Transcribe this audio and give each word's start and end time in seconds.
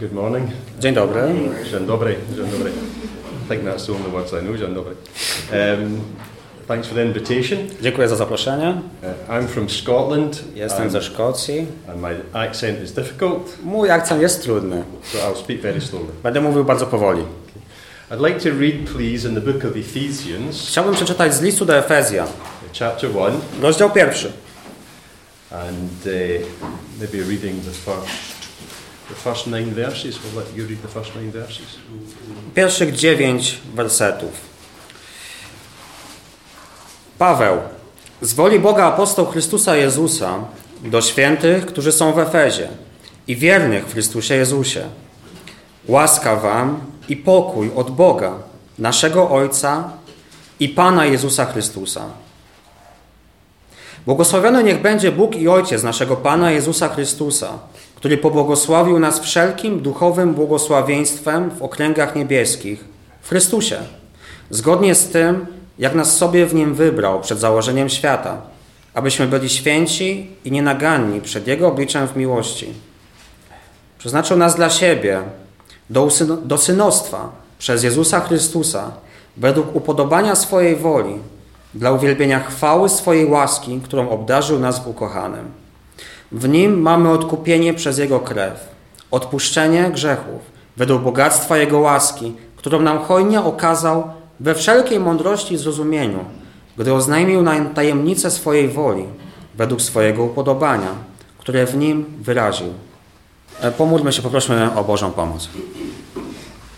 Good 0.00 0.12
morning. 0.12 0.50
Dzień 0.78 0.94
dobry. 0.94 1.20
Dzień 1.70 1.86
dobry. 1.86 2.16
Dzień 2.36 2.46
dobry. 2.50 2.70
I 2.70 3.48
think 3.48 3.64
that's 3.64 3.86
the 3.86 3.92
only 3.92 4.10
words 4.10 4.32
I 4.32 4.36
know. 4.46 4.56
Dzień 4.58 4.74
dobry. 4.74 4.94
Um, 5.52 6.00
thanks 6.68 6.88
for 6.88 6.94
the 6.94 7.04
invitation. 7.04 7.58
Dziękuję 7.82 8.08
za 8.08 8.16
zaproszenie. 8.16 8.82
Uh, 9.02 9.34
I'm 9.34 9.46
from 9.46 9.68
Scotland. 9.70 10.42
Jestem 10.54 10.82
and, 10.82 10.92
ze 10.92 11.02
Szkocji. 11.02 11.66
and 11.88 12.00
my 12.02 12.16
accent 12.32 12.82
is 12.82 12.92
difficult, 12.92 13.56
Mój 13.62 13.90
akcent 13.90 14.22
jest 14.22 14.42
trudny. 14.42 14.82
so 15.12 15.18
I'll 15.18 15.36
speak 15.36 15.60
very 15.60 15.80
slowly. 15.80 16.08
Będę 16.22 16.40
mówił 16.40 16.64
bardzo 16.64 16.86
powoli. 16.86 17.22
I'd 18.10 18.26
like 18.26 18.40
to 18.40 18.58
read, 18.60 18.74
please, 18.94 19.28
in 19.28 19.34
the 19.34 19.40
book 19.40 19.64
of 19.64 19.76
Ephesians, 19.76 20.68
Chciałbym 20.68 20.94
przeczytać 20.94 21.34
z 21.34 21.40
listu 21.42 21.64
do 21.64 21.76
Efezja, 21.78 22.26
chapter 22.78 23.10
1, 23.10 23.32
rozdział 23.62 23.90
pierwszy. 23.90 24.32
and 25.50 26.06
uh, 26.06 26.46
maybe 27.00 27.18
reading 27.28 27.64
the 27.64 27.70
first, 27.70 28.39
Pierwszych 32.54 32.94
dziewięć 32.94 33.60
wersetów. 33.74 34.30
Paweł, 37.18 37.58
z 38.22 38.32
woli 38.32 38.58
Boga 38.58 38.84
apostoł 38.84 39.26
Chrystusa 39.26 39.76
Jezusa, 39.76 40.38
do 40.84 41.02
świętych, 41.02 41.66
którzy 41.66 41.92
są 41.92 42.12
w 42.12 42.18
Efezie 42.18 42.68
i 43.28 43.36
wiernych 43.36 43.86
w 43.86 43.92
Chrystusie 43.92 44.34
Jezusie. 44.34 44.88
Łaska 45.88 46.36
wam 46.36 46.80
i 47.08 47.16
pokój 47.16 47.70
od 47.76 47.90
Boga, 47.90 48.34
naszego 48.78 49.30
Ojca 49.30 49.92
i 50.60 50.68
Pana 50.68 51.06
Jezusa 51.06 51.44
Chrystusa. 51.44 52.04
Błogosławiony 54.10 54.64
niech 54.64 54.82
będzie 54.82 55.12
Bóg 55.12 55.36
i 55.36 55.48
Ojciec 55.48 55.82
naszego 55.82 56.16
Pana 56.16 56.50
Jezusa 56.50 56.88
Chrystusa, 56.88 57.58
który 57.94 58.18
pobłogosławił 58.18 58.98
nas 58.98 59.20
wszelkim 59.20 59.80
duchowym 59.80 60.34
błogosławieństwem 60.34 61.50
w 61.50 61.62
okręgach 61.62 62.16
niebieskich, 62.16 62.84
w 63.22 63.28
Chrystusie, 63.28 63.76
zgodnie 64.50 64.94
z 64.94 65.08
tym, 65.08 65.46
jak 65.78 65.94
nas 65.94 66.16
sobie 66.16 66.46
w 66.46 66.54
Nim 66.54 66.74
wybrał 66.74 67.20
przed 67.20 67.38
założeniem 67.38 67.88
świata, 67.88 68.42
abyśmy 68.94 69.26
byli 69.26 69.48
święci 69.48 70.30
i 70.44 70.50
nienaganni 70.50 71.20
przed 71.20 71.46
Jego 71.46 71.68
obliczem 71.68 72.08
w 72.08 72.16
miłości. 72.16 72.66
Przeznaczył 73.98 74.36
nas 74.36 74.56
dla 74.56 74.70
siebie 74.70 75.22
do, 75.90 76.08
do 76.44 76.58
synostwa 76.58 77.32
przez 77.58 77.82
Jezusa 77.82 78.20
Chrystusa, 78.20 78.92
według 79.36 79.76
upodobania 79.76 80.34
swojej 80.34 80.76
woli, 80.76 81.14
dla 81.74 81.92
uwielbienia 81.92 82.40
chwały 82.40 82.88
swojej 82.88 83.26
łaski, 83.26 83.80
którą 83.84 84.08
obdarzył 84.08 84.58
nas 84.58 84.84
w 84.84 84.88
ukochanym. 84.88 85.44
W 86.32 86.48
nim 86.48 86.80
mamy 86.82 87.10
odkupienie 87.10 87.74
przez 87.74 87.98
Jego 87.98 88.20
krew, 88.20 88.68
odpuszczenie 89.10 89.90
grzechów, 89.90 90.40
według 90.76 91.02
bogactwa 91.02 91.58
Jego 91.58 91.78
łaski, 91.78 92.32
którą 92.56 92.80
nam 92.80 92.98
hojnie 92.98 93.40
okazał 93.40 94.04
we 94.40 94.54
wszelkiej 94.54 95.00
mądrości 95.00 95.54
i 95.54 95.58
zrozumieniu, 95.58 96.24
gdy 96.76 96.94
oznajmił 96.94 97.42
nam 97.42 97.74
tajemnicę 97.74 98.30
swojej 98.30 98.68
woli, 98.68 99.04
według 99.54 99.82
swojego 99.82 100.24
upodobania, 100.24 100.88
które 101.38 101.66
w 101.66 101.76
nim 101.76 102.04
wyraził. 102.20 102.68
E, 103.60 103.70
Pomódlmy 103.72 104.12
się, 104.12 104.22
poprośmy 104.22 104.74
o 104.74 104.84
Bożą 104.84 105.10
pomoc. 105.10 105.48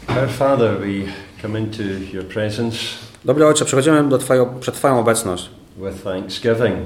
Our 0.09 0.29
Father, 0.29 0.79
we 0.79 1.13
come 1.43 1.61
into 1.61 1.83
your 2.13 2.25
presence 2.29 2.77
Dobry 3.25 3.47
Ojcze, 3.47 3.65
przychodzimy 3.65 4.09
do 4.09 4.19
Twoją, 4.19 4.61
przed 4.61 4.75
Twoją 4.75 5.01
obecność 5.01 5.51
with 5.77 6.03
thanksgiving. 6.05 6.79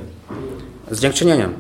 z 0.91 1.01
dziękczynieniem. 1.01 1.55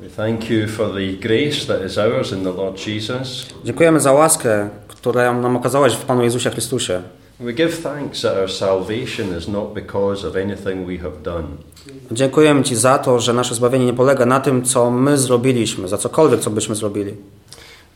We 0.00 0.08
thank 0.08 0.50
you 0.50 0.68
for 0.68 0.88
the 0.94 1.28
grace 1.28 1.66
that 1.66 1.86
is 1.86 1.98
ours 1.98 2.32
in 2.32 2.44
the 2.44 2.52
Lord 2.52 2.86
Jesus. 2.86 3.46
Dziękujemy 3.64 4.00
za 4.00 4.12
łaskę, 4.12 4.68
którą 4.88 5.40
nam 5.40 5.56
okazałeś 5.56 5.92
w 5.94 6.04
Panu 6.04 6.22
Jezusie 6.22 6.50
Chrystusie. 6.50 7.02
We 7.40 7.52
give 7.52 7.82
thanks 7.82 8.22
that 8.22 8.36
our 8.36 8.50
salvation 8.52 9.38
is 9.38 9.48
not 9.48 9.72
because 9.74 10.28
of 10.28 10.36
anything 10.36 10.86
we 10.86 10.98
have 10.98 11.22
done, 11.22 11.44
Dziękujemy 12.12 12.62
Ci 12.62 12.76
za 12.76 12.98
to, 12.98 13.20
że 13.20 13.32
nasze 13.32 13.54
zbawienie 13.54 13.86
nie 13.86 13.94
polega 13.94 14.26
na 14.26 14.40
tym, 14.40 14.64
co 14.64 14.90
my 14.90 15.18
zrobiliśmy, 15.18 15.88
za 15.88 15.98
cokolwiek, 15.98 16.40
co 16.40 16.50
byśmy 16.50 16.74
zrobili. 16.74 17.14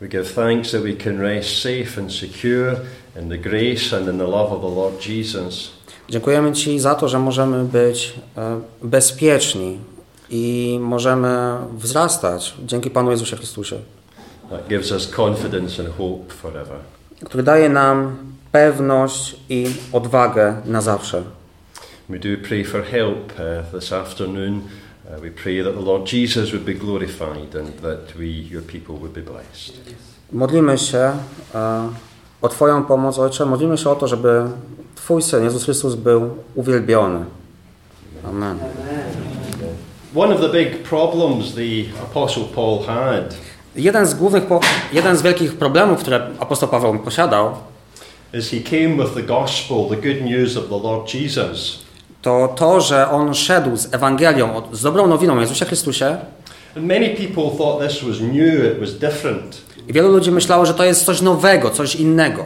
We 0.01 0.09
give 0.09 0.35
thanks 0.35 0.71
that 0.71 0.83
we 0.83 0.93
can 0.93 1.21
rest 1.21 1.49
safe 1.49 2.01
and 2.01 2.13
secure 2.13 2.77
in 3.23 3.29
the 3.29 3.39
grace 3.39 3.97
and 3.97 4.09
in 4.09 4.19
the 4.19 4.27
love 4.27 4.53
of 4.53 4.61
the 4.61 4.75
Lord 4.75 5.07
Jesus. 5.09 5.82
Dziękujemy 6.09 6.53
Ci 6.53 6.81
za 6.81 6.95
to, 6.95 7.09
że 7.09 7.19
możemy 7.19 7.65
być 7.65 8.15
e, 8.37 8.61
bezpieczni 8.83 9.79
i 10.31 10.79
możemy 10.81 11.57
wzrastać 11.79 12.55
dzięki 12.65 12.91
Panu 12.91 13.11
Jezusie 13.11 13.37
Chrystusie, 13.37 13.77
który 17.25 17.43
daje 17.43 17.69
nam 17.69 18.17
pewność 18.53 19.37
i 19.49 19.67
odwagę 19.93 20.57
na 20.65 20.81
zawsze. 20.81 21.23
We 22.09 22.19
do 22.19 22.49
pray 22.49 22.65
for 22.65 22.83
help 22.83 23.33
uh, 23.39 23.81
this 23.81 23.93
afternoon. 23.93 24.55
Uh, 24.55 25.21
we 25.21 25.31
pray 25.31 25.65
that 25.65 25.75
the 25.75 25.81
Lord 25.81 26.13
Jesus 26.13 26.53
would 26.53 26.65
be 26.65 26.75
glorified 26.75 27.57
and 27.57 27.81
that 27.81 28.17
we, 28.19 28.27
your 28.27 28.63
people, 28.63 28.97
would 28.97 29.13
be 29.13 29.23
blessed. 29.23 29.73
Modlimy 30.33 30.79
się 30.79 31.13
e, 31.55 31.89
o 32.43 32.49
Twoją 32.49 32.85
pomoc, 32.85 33.19
Ojcze. 33.19 33.47
Modlimy 33.47 33.79
się 33.79 33.91
o 33.91 33.95
to, 33.95 34.09
żeby 34.09 34.43
Twój 35.05 35.23
Syn, 35.23 35.45
Jezus 35.45 35.65
Chrystus, 35.65 35.95
był 35.95 36.31
uwielbiony. 36.55 37.25
Amen. 38.25 38.59
One 40.15 40.35
of 40.35 40.41
the 40.41 40.49
big 40.49 40.83
problems 40.83 41.55
the 41.55 42.03
Apostle 42.03 42.43
Paul 42.55 42.79
had 42.87 43.35
Jeden 43.77 44.07
z 44.07 44.15
głównych, 44.15 44.43
jeden 44.93 45.17
z 45.17 45.23
wielkich 45.23 45.55
problemów, 45.55 45.99
które 46.01 46.27
apostoł 46.39 46.69
Paweł 46.69 46.99
posiadał, 46.99 47.51
is 48.35 48.51
he 48.51 48.61
came 48.61 49.05
with 49.05 49.15
the 49.15 49.23
gospel, 49.23 49.77
the 49.89 49.97
good 49.97 50.25
news 50.25 50.57
of 50.57 50.65
the 50.69 50.89
Lord 50.89 51.15
Jesus. 51.15 51.83
to 52.23 52.55
to, 52.57 52.81
że 52.81 53.11
on 53.11 53.35
szedł 53.35 53.77
z 53.77 53.95
Ewangelią, 53.95 54.63
z 54.73 54.83
dobrą 54.83 55.07
nowiną 55.07 55.35
o 55.37 55.41
Jezusie 55.41 55.65
Chrystusie 55.65 56.17
And 56.77 56.87
many 56.87 57.09
people 57.09 57.59
thought 57.59 57.89
this 57.89 58.03
was 58.03 58.21
new, 58.21 58.65
it 58.73 58.81
was 58.81 58.95
different. 58.99 59.63
i 59.89 59.93
wielu 59.93 60.09
ludzi 60.09 60.31
myślało, 60.31 60.67
że 60.67 60.75
to 60.75 60.85
jest 60.85 61.05
coś 61.05 61.21
nowego, 61.21 61.71
coś 61.71 61.95
innego. 61.95 62.45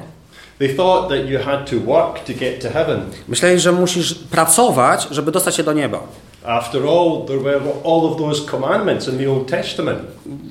They 0.59 0.77
thought 0.77 1.09
that 1.09 1.28
you 1.28 1.39
had 1.39 1.71
to 1.71 1.77
work 1.77 2.25
to 2.25 2.33
get 2.33 2.62
to 2.62 2.71
heaven. 2.71 3.00
Myśleli, 3.28 3.61
że 3.61 3.72
musisz 3.72 4.15
pracować, 4.15 5.09
żeby 5.11 5.33
dostać 5.33 5.56
się 5.56 5.62
do 5.62 5.72
nieba. 5.72 6.00
After 6.44 6.83
all, 6.83 7.27
there 7.27 7.41
were 7.41 7.61
all 7.84 8.05
of 8.05 8.19
those 8.19 8.50
commandments 8.50 9.09
in 9.09 9.19
the 9.19 9.31
Old 9.33 9.47
Testament. 9.49 9.99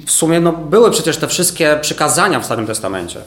W 0.05 0.11
sumie 0.11 0.39
no, 0.39 0.51
były 0.51 0.91
przecież 0.91 1.17
te 1.17 1.27
wszystkie 1.27 1.77
przykazania 1.81 2.39
w 2.39 2.45
Starym 2.45 2.67
Testamencie. 2.67 3.19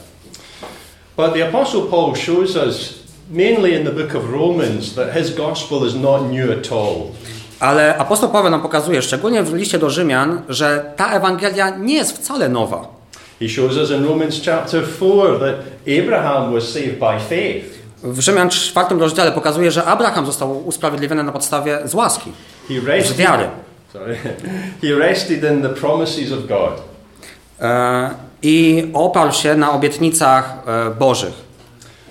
But 1.17 1.33
the 1.33 1.47
Apostle 1.47 1.81
Paul 1.81 2.15
shows 2.15 2.55
us, 2.55 2.93
mainly 3.31 3.69
in 3.69 3.85
the 3.85 3.91
book 3.91 4.15
of 4.15 4.31
Romans, 4.31 4.95
that 4.95 5.13
his 5.13 5.35
gospel 5.35 5.87
is 5.87 5.95
not 5.95 6.31
new 6.31 6.51
at 6.51 6.71
all. 6.71 6.95
Ale 7.59 7.97
apostoł 7.97 8.29
Paweł 8.29 8.51
nam 8.51 8.61
pokazuje, 8.61 9.01
szczególnie 9.01 9.43
w 9.43 9.53
liście 9.53 9.79
do 9.79 9.89
Rzymian, 9.89 10.41
że 10.49 10.93
ta 10.95 11.11
Ewangelia 11.11 11.69
nie 11.69 11.95
jest 11.95 12.17
wcale 12.17 12.49
nowa. 12.49 12.98
He 13.41 13.49
shows 13.49 13.77
us 13.77 13.89
in 13.91 14.05
Romans 14.05 14.41
chapter 14.41 14.83
4 14.99 15.39
that 15.39 15.55
Abraham 15.87 16.53
was 16.53 16.73
saved 16.73 16.99
by 16.99 17.19
faith. 17.29 17.79
W 18.03 18.19
Rzymian 18.19 18.49
czwartym 18.49 18.99
rozdziale 18.99 19.31
pokazuje, 19.31 19.71
że 19.71 19.85
Abraham 19.85 20.25
został 20.25 20.67
usprawiedliwiony 20.67 21.23
na 21.23 21.31
podstawie 21.31 21.79
z 21.85 21.93
łaski, 21.93 22.31
He 22.67 22.81
z 22.81 22.85
rested, 22.85 23.17
wiary. 23.17 23.47
sorry, 23.93 24.15
he 24.81 24.95
rested 24.95 25.43
in 25.43 25.61
the 25.61 25.69
promises 25.69 26.31
of 26.31 26.39
God. 26.47 26.81
E, 27.61 28.09
I 28.41 28.87
oparł 28.93 29.31
się 29.31 29.55
na 29.55 29.71
obietnicach 29.71 30.53
e, 30.67 30.89
Bożych. 30.95 31.33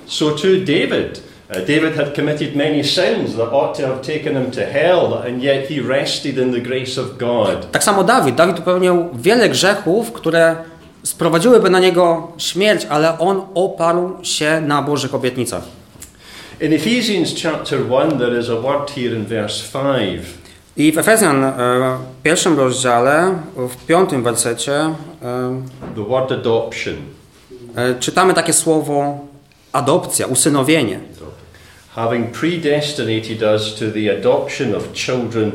So 0.06 0.30
too 0.30 0.56
David. 0.66 1.28
Uh, 1.50 1.56
David 1.56 1.96
had 1.96 2.14
committed 2.14 2.56
many 2.56 2.84
sins 2.84 3.36
that 3.36 3.52
ought 3.52 3.78
to 3.80 3.86
have 3.86 4.00
taken 4.02 4.34
him 4.36 4.50
to 4.50 4.60
hell, 4.60 5.14
and 5.26 5.42
yet 5.42 5.66
he 5.68 5.80
rested 5.80 6.38
in 6.38 6.52
the 6.52 6.60
grace 6.60 7.00
of 7.00 7.06
God. 7.18 7.70
Tak 7.72 7.84
samo 7.84 8.04
Dawid. 8.04 8.34
Dawid 8.34 8.56
popełnił 8.56 9.08
wiele 9.14 9.48
grzechów, 9.48 10.12
które 10.12 10.56
sprowadziłyby 11.08 11.70
na 11.70 11.81
niego 11.81 12.32
śmierć, 12.38 12.87
ale 12.90 13.19
on 13.19 13.43
oparł 13.55 14.16
się 14.22 14.60
na 14.60 14.82
Bożych 14.82 15.14
obietnicach. 15.14 15.62
In 16.60 16.72
Ephesians 16.72 17.34
chapter 17.43 17.78
1, 17.90 18.19
there 18.19 18.40
is 18.40 18.50
a 18.50 18.55
word 18.60 18.90
here 18.90 19.16
in 19.16 19.25
verse 19.26 19.64
5. 19.72 20.20
I 20.76 20.93
w 20.93 20.99
Efezjan 20.99 21.44
e, 21.44 21.52
w 22.20 22.22
pierwszym 22.22 22.58
rozdziale, 22.58 23.38
w 23.56 23.87
piątym 23.87 24.22
wersecie, 24.22 24.75
e, 24.75 24.94
The 25.94 26.05
word 26.08 26.32
adoption. 26.32 26.94
e, 27.76 27.94
czytamy 27.94 28.34
takie 28.34 28.52
słowo 28.52 29.19
adopcja, 29.72 30.26
usynowienie. 30.26 31.00
Having 31.94 32.31
predestinated 32.40 33.43
us 33.43 33.75
to 33.75 33.84
the 33.94 34.19
adoption 34.19 34.75
of 34.75 34.82
children. 34.93 35.52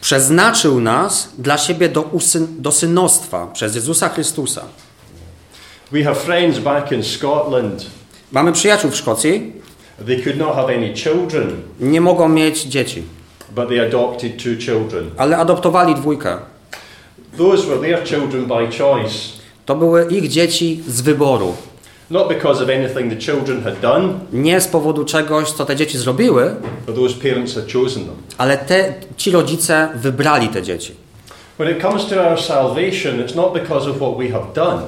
Przeznaczył 0.00 0.80
nas 0.80 1.28
dla 1.38 1.58
siebie 1.58 1.88
do, 1.88 2.02
usyn, 2.02 2.46
do 2.58 2.72
synostwa 2.72 3.46
przez 3.46 3.74
Jezusa 3.74 4.08
Chrystusa. 4.08 4.62
We 5.92 6.04
have 6.04 6.14
friends 6.14 6.58
back 6.58 6.92
in 6.92 7.02
Scotland. 7.04 7.86
Mamy 8.32 8.52
przyjaciół 8.52 8.90
w 8.90 8.96
Szkocji, 8.96 9.52
They 10.06 10.22
could 10.24 10.38
not 10.38 10.54
have 10.54 10.74
any 10.76 10.94
children, 10.94 11.50
nie 11.80 12.00
mogą 12.00 12.28
mieć 12.28 12.62
dzieci, 12.62 13.02
but 13.54 13.68
they 13.68 13.86
adopted 13.86 14.42
two 14.42 14.56
children. 14.58 15.10
ale 15.16 15.36
adoptowali 15.36 15.94
dwójkę. 15.94 16.38
Those 17.38 17.66
were 17.66 17.80
their 17.80 18.04
children 18.04 18.46
by 18.46 18.78
choice. 18.78 19.14
To 19.66 19.74
były 19.74 20.08
ich 20.10 20.28
dzieci 20.28 20.82
z 20.88 21.00
wyboru. 21.00 21.54
Not 22.12 22.28
because 22.28 22.64
of 22.64 22.68
anything 22.70 23.10
the 23.12 23.20
children 23.20 23.62
had 23.64 23.80
done, 23.80 24.08
Nie 24.32 24.60
z 24.60 24.68
powodu 24.68 25.04
czegoś, 25.04 25.52
co 25.52 25.64
te 25.64 25.76
dzieci 25.76 25.98
zrobiły, 25.98 26.54
but 26.86 26.96
those 26.96 27.14
parents 27.14 27.54
had 27.54 27.64
chosen 27.72 28.04
them. 28.04 28.14
ale 28.38 28.58
te, 28.58 28.94
ci 29.16 29.30
rodzice 29.30 29.88
wybrali 29.94 30.48
te 30.48 30.62
dzieci. 30.62 30.94
When 31.58 31.76
it 31.76 31.82
comes 31.82 32.06
to 32.06 32.28
our 32.30 32.40
salvation, 32.40 33.26
it's 33.26 33.36
not 33.36 33.52
because 33.52 33.90
of 33.90 33.96
what 33.96 34.16
we 34.18 34.28
have 34.28 34.44
done, 34.54 34.82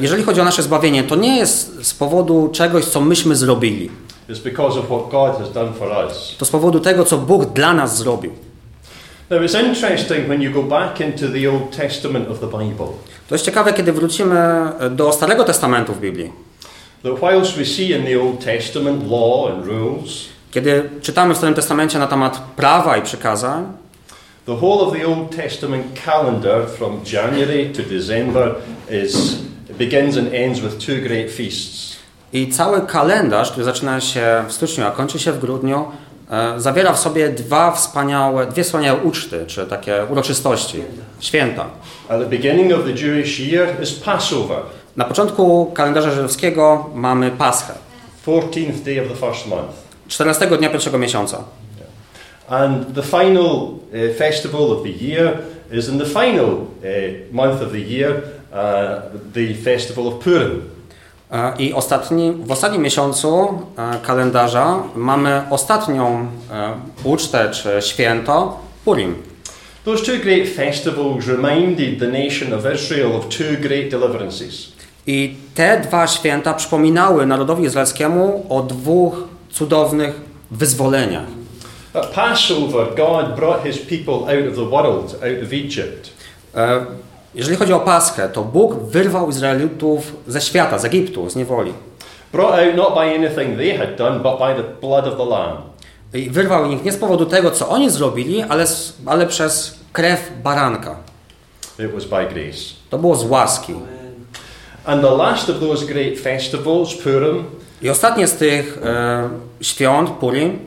Jeżeli 0.00 0.22
chodzi 0.22 0.40
o 0.40 0.44
nasze 0.44 0.62
zbawienie, 0.62 1.02
to 1.04 1.16
nie 1.16 1.36
jest 1.38 1.86
z 1.86 1.94
powodu 1.94 2.48
czegoś, 2.52 2.84
co 2.84 3.00
myśmy 3.00 3.36
zrobili. 3.36 3.90
it's 4.30 4.42
because 4.44 4.80
of 4.80 4.86
what 4.86 5.08
God 5.10 5.38
has 5.38 5.52
done 5.52 5.72
for 5.72 5.88
us. 6.08 6.36
To 6.38 6.44
z 6.44 6.50
powodu 6.50 6.80
tego, 6.80 7.04
co 7.04 7.18
Bóg 7.18 7.44
dla 7.46 7.74
nas 7.74 7.96
zrobił. 7.98 8.32
Now, 9.30 9.40
it's 9.40 9.66
interesting 9.68 10.26
when 10.26 10.42
you 10.42 10.50
go 10.52 10.62
back 10.62 11.00
into 11.00 11.26
the 11.28 11.50
Old 11.50 11.76
Testament 11.76 12.30
of 12.30 12.38
the 12.38 12.46
Bible 12.46 12.86
To 13.28 13.34
jest 13.34 13.44
ciekawe, 13.44 13.72
kiedy 13.72 13.92
wrócimy 13.92 14.38
e, 14.80 14.90
do 14.90 15.12
Starego 15.12 15.44
Testamentu 15.44 15.92
w 15.94 16.00
Biblii. 16.00 16.32
Kiedy 20.50 20.90
czytamy 21.02 21.34
w 21.34 21.36
Starym 21.36 21.54
Testamencie 21.54 21.98
na 21.98 22.06
temat 22.06 22.40
prawa 22.56 22.96
i 22.96 23.02
przykazań, 23.02 23.64
the 24.46 24.52
whole 24.52 24.82
of 24.82 24.92
the 24.92 25.06
Old 25.06 25.36
Testament 25.36 25.86
calendar 26.04 26.66
from 26.66 27.00
January 27.12 27.66
to 27.66 27.82
December 27.82 28.54
is 29.04 29.36
begins 29.78 30.16
and 30.16 30.34
ends 30.34 30.60
with 30.60 30.78
two 30.86 31.08
great 31.08 31.30
feasts. 31.30 31.96
I 32.32 32.48
cały 32.48 32.80
kalendarz, 32.86 33.50
który 33.50 33.64
zaczyna 33.64 34.00
się 34.00 34.44
w 34.48 34.52
styczniu, 34.52 34.86
a 34.86 34.90
kończy 34.90 35.18
się 35.18 35.32
w 35.32 35.38
grudniu, 35.38 35.84
e, 36.30 36.60
zawiera 36.60 36.92
w 36.92 36.98
sobie 36.98 37.28
dwa 37.28 37.72
wspaniałe, 37.72 38.46
dwie 38.46 38.64
wspaniałe 38.64 39.02
uczty, 39.02 39.44
czy 39.46 39.66
takie 39.66 40.06
uroczystości, 40.10 40.78
święta. 41.20 41.66
At 42.08 42.20
the 42.20 42.26
beginning 42.26 42.72
of 42.72 42.84
the 42.84 43.06
Jewish 43.06 43.40
year 43.40 43.82
is 43.82 43.92
Passover, 43.92 44.58
Na 44.96 45.04
początku 45.04 45.70
kalendarza 45.74 46.10
żydowskiego 46.10 46.90
mamy 46.94 47.30
Paschę, 47.30 47.74
14th 48.26 48.82
day 48.84 49.02
of 49.02 49.08
the 49.08 49.26
first 49.26 49.46
month. 49.46 49.72
14 50.08 50.46
dnia 50.46 50.70
pierwszego 50.70 50.98
miesiąca. 50.98 51.44
And 52.48 52.94
the 52.94 53.02
final 53.02 53.44
uh, 53.44 54.16
festival 54.18 54.62
of 54.62 54.82
the 54.82 55.04
year 55.06 55.38
is 55.72 55.88
in 55.88 55.98
the 55.98 56.06
final 56.06 56.50
uh, 56.50 57.32
month 57.32 57.62
of 57.62 57.72
the 57.72 57.78
year, 57.78 58.10
uh, 58.52 59.32
the 59.34 59.54
festival 59.64 60.06
of 60.06 60.14
Purim. 60.14 60.62
E, 61.32 61.52
I 61.58 61.72
ostatni, 61.72 62.32
w 62.32 62.52
ostatnim 62.52 62.82
miesiącu 62.82 63.48
e, 63.78 63.98
kalendarza 64.06 64.82
mamy 64.96 65.42
ostatnią 65.50 66.28
e, 66.50 66.72
ucztę, 67.04 67.50
czy 67.50 67.68
święto 67.80 68.60
Purim. 68.84 69.14
Those 69.84 70.04
two 70.04 70.18
great 70.22 70.48
festivals 70.48 71.26
reminded 71.26 71.98
the 71.98 72.06
nation 72.06 72.52
of 72.52 72.74
Israel 72.74 73.16
of 73.16 73.28
two 73.28 73.56
great 73.60 73.90
deliverances. 73.90 74.72
I 75.06 75.36
te 75.54 75.80
dwa 75.80 76.06
święta 76.06 76.54
przypominały 76.54 77.26
narodowi 77.26 77.64
izraelskiemu 77.64 78.46
o 78.48 78.62
dwóch 78.62 79.14
cudownych 79.50 80.20
wyzwoleniach. 80.50 81.24
At 81.94 82.06
Passover, 82.06 82.86
God 82.96 83.36
brought 83.36 83.64
his 83.64 83.78
people 83.78 84.14
out 84.14 84.48
of 84.50 84.54
the 84.56 84.70
world, 84.70 85.14
out 85.14 85.42
of 85.46 85.52
Egypt. 85.52 86.10
E, 86.54 86.86
Jeżeli 87.34 87.56
chodzi 87.56 87.72
o 87.72 87.80
Paschę, 87.80 88.28
to 88.28 88.42
Bóg 88.44 88.74
wyrwał 88.74 89.28
Izraelitów 89.30 90.16
ze 90.26 90.40
świata, 90.40 90.78
z 90.78 90.84
Egiptu, 90.84 91.30
z 91.30 91.36
niewoli. 91.36 91.72
Brought 92.32 92.54
out 92.58 92.76
not 92.76 92.94
by 92.94 93.00
anything 93.00 93.56
they 93.56 93.78
had 93.78 93.96
done, 93.96 94.20
but 94.20 94.38
by 94.38 94.62
the 94.62 94.86
blood 94.86 95.06
of 95.06 95.16
the 95.16 95.24
Lamb. 95.24 95.60
I 96.14 96.30
wyrwał 96.30 96.70
ich 96.70 96.84
nie 96.84 96.92
z 96.92 96.96
powodu 96.96 97.26
tego, 97.26 97.50
co 97.50 97.68
oni 97.68 97.90
zrobili, 97.90 98.42
ale, 98.42 98.64
ale 99.06 99.26
przez 99.26 99.78
krew 99.92 100.30
baranka. 100.42 100.96
It 101.78 101.92
was 101.94 102.04
by 102.04 102.34
grace. 102.34 102.58
To 102.90 102.98
było 102.98 103.14
z 103.16 103.24
łaski. 103.24 103.74
And 104.84 105.02
the 105.02 105.10
last 105.10 105.48
of 105.48 105.60
those 105.60 105.86
great 105.86 106.20
festivals, 106.20 106.94
Purim, 106.94 107.44
I 107.82 107.90
ostatnie 107.90 108.26
z 108.28 108.36
tych 108.36 108.78
e, 108.84 109.28
świąt, 109.60 110.10
Purim, 110.10 110.58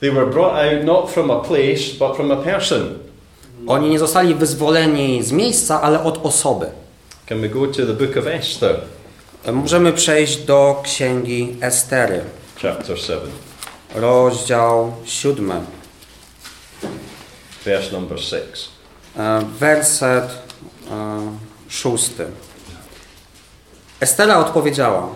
they 0.00 0.10
were 0.10 0.26
brought 0.26 0.52
out 0.54 0.84
not 0.84 1.10
from 1.10 1.30
a 1.30 1.40
place, 1.40 1.98
but 1.98 2.16
from 2.16 2.30
a 2.30 2.36
person. 2.36 2.98
oni 3.66 3.90
nie 3.90 3.98
zostali 3.98 4.34
wyzwoleni 4.34 5.22
z 5.22 5.32
miejsca, 5.32 5.82
ale 5.82 6.02
od 6.04 6.26
osoby. 6.26 6.66
Can 7.28 7.40
we 7.40 7.48
go 7.48 7.66
to 7.66 7.86
the 7.86 7.92
book 8.06 8.16
of 8.16 8.26
Esther, 8.26 8.80
Możemy 9.52 9.92
przejść 9.92 10.36
do 10.36 10.80
księgi 10.84 11.56
Estery, 11.60 12.20
chapter 12.62 12.98
7, 12.98 13.20
rozdział 13.94 14.92
7, 15.04 15.52
verse 17.64 17.92
number 17.92 18.20
6. 18.20 18.68
e, 19.16 19.40
werset 19.58 20.24
e, 20.90 21.20
6. 21.68 22.10
Estera 24.04 24.38
odpowiedziała: 24.38 25.08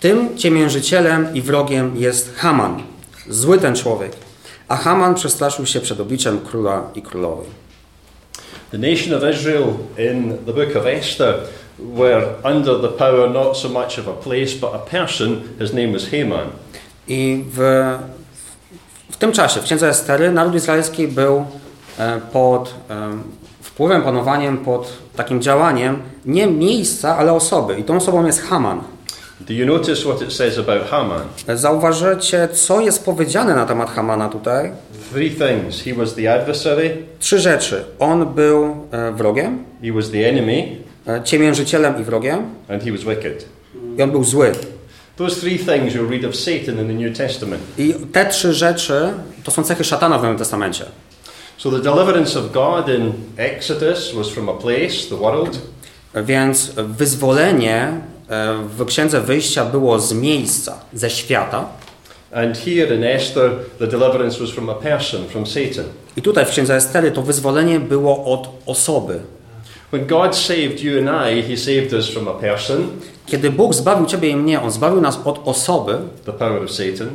Tym 0.00 0.38
ciemiężycielem 0.38 1.34
i 1.34 1.42
wrogiem 1.42 1.96
jest 1.96 2.36
Haman, 2.36 2.82
zły 3.28 3.58
ten 3.58 3.76
człowiek. 3.76 4.12
A 4.68 4.76
Haman 4.76 5.14
przestraszył 5.14 5.66
się 5.66 5.80
przed 5.80 6.00
obliczem 6.00 6.40
króla 6.40 6.82
i 6.94 7.02
królowej. 7.02 7.46
The 8.70 8.78
nation 8.78 9.14
of 9.14 9.36
Israel 9.36 9.64
in 10.12 10.38
the 10.46 10.52
book 10.52 10.76
of 10.76 10.86
Esther 10.86 11.34
were 11.78 12.26
under 12.54 12.80
the 12.80 12.88
power 12.88 13.30
not 13.30 13.56
so 13.56 13.68
much 13.68 13.98
of 13.98 14.08
a 14.08 14.12
place, 14.12 14.54
but 14.60 14.70
a 14.74 14.78
person. 14.78 15.40
His 15.58 15.72
name 15.72 15.92
was 15.92 16.04
Haman. 16.10 16.48
I 17.08 17.44
w, 17.52 17.58
w 19.10 19.16
tym 19.16 19.32
czasie, 19.32 19.60
w 19.60 19.64
księdze 19.64 19.88
Estery, 19.88 20.32
naród 20.32 20.54
izraelski 20.54 21.08
był 21.08 21.44
e, 21.98 22.20
pod 22.32 22.74
e, 22.90 23.10
wpływem, 23.80 24.02
panowaniem, 24.02 24.58
pod 24.58 24.92
takim 25.16 25.42
działaniem 25.42 25.96
nie 26.26 26.46
miejsca, 26.46 27.16
ale 27.16 27.32
osoby. 27.32 27.78
I 27.78 27.84
tą 27.84 27.96
osobą 27.96 28.26
jest 28.26 28.42
Haman. 28.42 28.80
Do 29.40 29.52
you 29.52 29.66
notice 29.66 30.02
what 30.02 30.22
it 30.22 30.32
says 30.32 30.58
about 30.58 30.82
Haman? 30.90 31.20
Zauważycie, 31.54 32.48
co 32.48 32.80
jest 32.80 33.04
powiedziane 33.04 33.54
na 33.54 33.66
temat 33.66 33.90
Hamana 33.90 34.28
tutaj? 34.28 34.70
Three 35.12 35.30
things. 35.30 35.82
He 35.84 35.94
was 35.94 36.14
the 36.14 36.34
adversary, 36.34 36.96
Trzy 37.18 37.38
rzeczy. 37.38 37.84
On 37.98 38.34
był 38.34 38.76
e, 38.90 39.12
wrogiem, 39.12 39.64
he 39.82 39.92
was 39.92 40.10
the 40.10 40.28
enemy, 40.28 40.76
e, 41.06 41.22
ciemiężycielem 41.24 42.00
i 42.00 42.04
wrogiem, 42.04 42.38
and 42.68 42.84
he 42.84 42.92
was 42.92 43.00
wicked. 43.00 43.46
i 43.98 44.02
on 44.02 44.10
był 44.10 44.24
zły. 44.24 44.52
Those 45.16 45.40
three 45.40 45.58
things 45.58 45.94
you'll 45.94 46.10
read 46.10 46.24
of 46.24 46.36
Satan 46.36 46.80
in 46.80 46.86
the 46.86 47.08
New 47.08 47.16
Testament. 47.16 47.62
I 47.78 47.94
te 48.12 48.26
trzy 48.26 48.52
rzeczy 48.52 49.12
to 49.44 49.50
są 49.50 49.62
cechy 49.62 49.84
szatana 49.84 50.18
w 50.18 50.22
Nowym 50.22 50.38
Testamencie. 50.38 50.84
So 51.60 51.70
the 51.70 51.82
deliverance 51.82 52.38
of 52.38 52.52
God 52.52 52.88
in 52.88 53.34
Exodus 53.36 54.14
was 54.14 54.30
from 54.30 54.48
a 54.48 54.54
place, 54.54 55.08
the 55.08 55.16
world. 55.16 55.58
Więc 56.14 56.70
wyzwolenie 56.76 58.00
e, 58.28 58.54
w 58.76 58.84
Księdze 58.84 59.20
Wyjścia 59.20 59.64
było 59.64 60.00
z 60.00 60.12
miejsca, 60.12 60.78
ze 60.92 61.10
świata. 61.10 61.68
And 62.34 62.58
here 62.58 62.96
in 62.96 63.04
Esther, 63.04 63.50
the 63.78 63.86
deliverance 63.86 64.40
was 64.40 64.50
from 64.50 64.70
a 64.70 64.74
person, 64.74 65.28
from 65.28 65.46
Satan. 65.46 65.84
I 66.16 66.22
tutaj 66.22 66.46
w 66.46 66.48
Księdze 66.48 66.76
Estery 66.76 67.12
to 67.12 67.22
wyzwolenie 67.22 67.80
było 67.80 68.24
od 68.24 68.48
osoby. 68.66 69.20
When 69.92 70.06
God 70.06 70.36
saved 70.36 70.80
you 70.80 70.98
and 70.98 71.30
I, 71.32 71.42
He 71.42 71.56
saved 71.56 71.92
us 71.92 72.08
from 72.08 72.28
a 72.28 72.34
person, 72.34 72.88
Kiedy 73.26 73.50
Bóg 73.50 73.74
zbawił 73.74 74.06
Ciebie 74.06 74.28
i 74.28 74.36
mnie, 74.36 74.62
On 74.62 74.70
zbawił 74.70 75.00
nas 75.00 75.18
od 75.24 75.40
osoby, 75.44 75.98
the 76.24 76.32
power 76.32 76.64
of 76.64 76.70
Satan, 76.70 77.08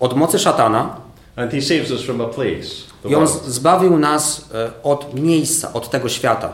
od 0.00 0.16
mocy 0.16 0.38
szatana 0.38 0.96
and 1.36 1.52
He 1.52 1.62
saves 1.62 1.90
us 1.90 2.02
from 2.02 2.20
a 2.20 2.28
place, 2.28 2.91
the 3.02 3.08
i 3.08 3.14
On 3.14 3.24
world. 3.26 3.44
zbawił 3.44 3.98
nas 3.98 4.44
e, 4.54 4.70
od 4.82 5.14
miejsca, 5.14 5.72
od 5.72 5.90
tego 5.90 6.08
świata. 6.08 6.52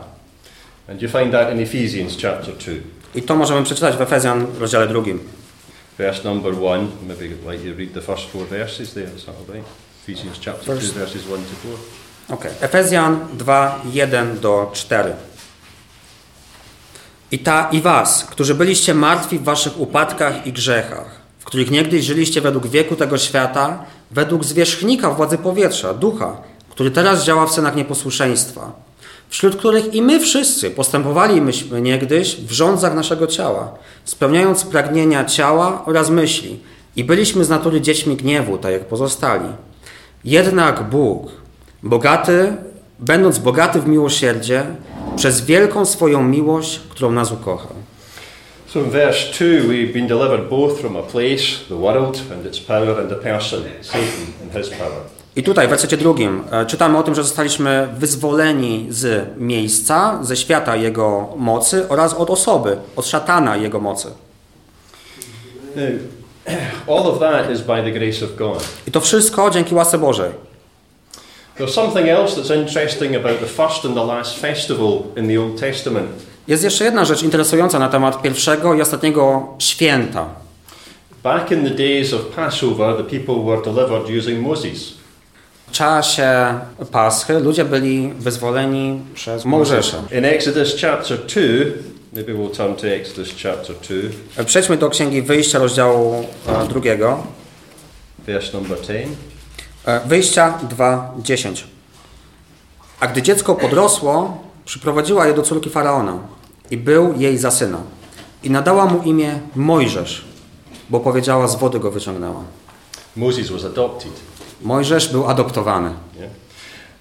And 0.89 1.01
you 1.01 1.09
find 1.09 1.31
that 1.31 1.53
in 1.53 1.59
Ephesians 1.59 2.13
chapter 2.21 2.55
2, 2.57 2.71
I 3.15 3.21
to 3.21 3.35
możemy 3.35 3.63
przeczytać 3.63 3.95
w 3.95 4.01
Efezjan 4.01 4.45
rozdziale 4.59 4.87
drugim. 4.87 5.19
verse 5.97 6.23
number 6.23 6.53
1. 6.53 6.87
Maybe 7.07 7.23
like 7.51 7.67
you 7.67 7.75
read 7.77 7.93
the 7.93 8.01
first 8.01 8.23
four 8.31 8.47
verses 8.47 8.93
there, 8.93 9.09
is 9.17 9.25
that 9.25 9.35
right? 9.53 9.65
Ephesians 10.03 10.37
chapter 10.45 10.75
First- 10.75 10.93
2, 10.93 10.99
verses 10.99 11.21
1 11.25 11.37
to 11.43 11.55
4. 11.61 11.75
Okay. 12.29 12.51
Efezjan 12.61 13.19
2, 13.33 13.81
1 13.93 14.39
do 14.39 14.71
4. 14.73 15.13
I 17.31 17.39
ta 17.39 17.69
i 17.71 17.81
was, 17.81 18.25
którzy 18.25 18.55
byliście 18.55 18.93
martwi 18.93 19.39
w 19.39 19.43
waszych 19.43 19.79
upadkach 19.79 20.47
i 20.47 20.53
grzechach, 20.53 21.19
w 21.39 21.45
których 21.45 21.71
niegdyś 21.71 22.05
żyliście 22.05 22.41
według 22.41 22.67
wieku 22.67 22.95
tego 22.95 23.17
świata, 23.17 23.85
według 24.11 24.45
zwierzchnika 24.45 25.09
władzy 25.09 25.37
powietrza, 25.37 25.93
ducha, 25.93 26.37
który 26.69 26.91
teraz 26.91 27.23
działa 27.23 27.45
w 27.45 27.51
synach 27.51 27.75
nieposłuszeństwa, 27.75 28.71
wśród 29.29 29.55
których 29.55 29.93
i 29.93 30.01
my 30.01 30.19
wszyscy 30.19 30.71
postępowaliśmy 30.71 31.81
niegdyś 31.81 32.35
w 32.35 32.51
rządzach 32.51 32.95
naszego 32.95 33.27
ciała, 33.27 33.71
spełniając 34.05 34.63
pragnienia 34.63 35.25
ciała 35.25 35.85
oraz 35.85 36.09
myśli 36.09 36.59
i 36.95 37.03
byliśmy 37.03 37.45
z 37.45 37.49
natury 37.49 37.81
dziećmi 37.81 38.15
gniewu, 38.15 38.57
tak 38.57 38.71
jak 38.71 38.85
pozostali. 38.85 39.49
Jednak 40.23 40.89
Bóg, 40.89 41.31
bogaty, 41.83 42.53
będąc 42.99 43.39
bogaty 43.39 43.81
w 43.81 43.87
miłosierdzie, 43.87 44.65
przez 45.15 45.41
wielką 45.41 45.85
swoją 45.85 46.23
miłość, 46.23 46.81
którą 46.89 47.11
nas 47.11 47.31
ukochał. 47.31 47.73
So 48.73 48.79
in 48.79 48.91
verse 48.91 49.31
2, 49.31 49.67
we've 49.67 49.93
been 49.93 50.07
delivered 50.07 50.47
both 50.47 50.79
from 50.79 50.95
a 50.95 51.01
place, 51.01 51.65
the 51.69 51.75
world, 51.75 52.21
and 52.31 52.45
its 52.45 52.59
power, 52.59 53.01
and 53.01 53.11
a 53.11 53.15
person, 53.15 53.63
Satan 53.81 54.33
and 54.41 54.51
his 54.51 54.69
power. 54.69 55.01
I 55.35 55.43
tutaj 55.43 55.67
w 55.67 55.69
wersecie 55.69 55.97
drugim 55.97 56.43
e, 56.51 56.65
czytamy 56.65 56.97
o 56.97 57.03
tym, 57.03 57.15
że 57.15 57.23
zostaliśmy 57.23 57.87
wyzwoleni 57.97 58.87
z 58.89 59.27
miejsca, 59.37 60.19
ze 60.21 60.37
świata 60.37 60.75
jego 60.75 61.27
mocy 61.37 61.89
oraz 61.89 62.13
od 62.13 62.29
osoby, 62.29 62.77
od 62.95 63.07
szatana 63.07 63.57
jego 63.57 63.79
mocy. 63.79 64.07
Now, 65.75 65.85
all 66.87 67.11
of 67.11 67.19
that 67.19 67.51
is 67.51 67.61
by 67.61 67.83
the 67.83 67.91
grace 67.91 68.25
of 68.25 68.35
God. 68.35 68.67
I 68.87 68.91
to 68.91 69.01
wszystko 69.01 69.49
dzięki 69.49 69.75
łasce 69.75 69.97
Bożej. 69.97 70.31
There's 71.57 71.73
something 71.73 72.09
else 72.09 72.41
that's 72.41 72.55
interesting 72.55 73.15
about 73.15 73.39
the 73.39 73.47
first 73.47 73.85
and 73.85 73.95
the 73.95 74.05
last 74.05 74.39
festival 74.39 75.03
in 75.17 75.27
the 75.27 75.41
Old 75.41 75.59
Testament. 75.59 76.28
Jest 76.49 76.63
jeszcze 76.63 76.83
jedna 76.85 77.05
rzecz 77.05 77.23
interesująca 77.23 77.79
na 77.79 77.89
temat 77.89 78.21
pierwszego 78.21 78.73
i 78.73 78.81
ostatniego 78.81 79.47
święta. 79.59 80.25
Back 81.23 81.51
in 81.51 81.63
the 81.63 81.69
days 81.69 82.13
of 82.13 82.21
Passover, 82.21 82.97
the 82.97 83.03
people 83.03 83.35
were 83.45 83.61
delivered 83.61 84.17
using 84.19 84.41
Moses. 84.41 84.93
W 85.67 85.71
czasie 85.71 86.59
Paschy 86.91 87.39
ludzie 87.39 87.65
byli 87.65 88.13
wyzwoleni 88.19 88.99
przez 89.13 89.45
Mojżesza. 89.45 89.97
In 90.17 90.25
Exodus 90.25 90.75
chapter 90.81 91.17
2, 91.17 91.41
maybe 92.13 92.33
we'll 92.33 92.57
turn 92.57 92.75
to 92.75 92.87
Exodus 92.87 93.29
chapter 93.43 93.75
2, 94.35 94.43
Przejdźmy 94.43 94.77
do 94.77 94.89
Księgi 94.89 95.21
Wyjścia, 95.21 95.59
rozdziału 95.59 96.25
e, 96.47 96.67
drugiego. 96.67 97.23
verse 98.25 98.57
number 98.57 98.81
10. 98.81 99.07
E, 99.85 99.99
Wyjścia 100.07 100.59
2:10. 100.77 101.63
A 102.99 103.07
gdy 103.07 103.21
dziecko 103.21 103.55
podrosło, 103.55 104.43
przyprowadziła 104.65 105.27
je 105.27 105.33
do 105.33 105.41
córki 105.41 105.69
faraona 105.69 106.38
i 106.71 106.77
był 106.77 107.13
jej 107.17 107.37
za 107.37 107.51
syna. 107.51 107.77
I 108.43 108.49
nadała 108.51 108.85
mu 108.85 109.01
imię 109.01 109.39
Mojżesz, 109.55 110.25
bo 110.89 110.99
powiedziała, 110.99 111.47
z 111.47 111.55
wody 111.55 111.79
go 111.79 111.91
wyciągnęła. 111.91 112.43
Moses 113.15 113.49
was 113.49 113.65
adopted. 113.65 114.11
Mojżesz 114.61 115.11
był 115.11 115.27
adoptowany. 115.27 115.91
Yeah. 116.17 116.29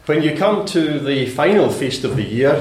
When 0.06 0.22
you 0.22 0.38
come 0.38 0.64
to 0.64 1.04
the 1.04 1.26
final 1.26 1.70
feast 1.70 2.04
of 2.04 2.12
the 2.16 2.22
year, 2.22 2.56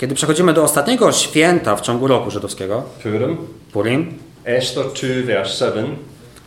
Kiedy 0.00 0.14
przechodzimy 0.14 0.52
do 0.52 0.64
ostatniego 0.64 1.12
święta 1.12 1.76
w 1.76 1.80
ciągu 1.80 2.06
roku 2.06 2.30
żydowskiego, 2.30 2.82
Purim, 3.02 3.36
Purim, 3.72 4.18
Esther 4.44 4.84
2, 4.84 5.26
verse 5.26 5.72
7, 5.72 5.96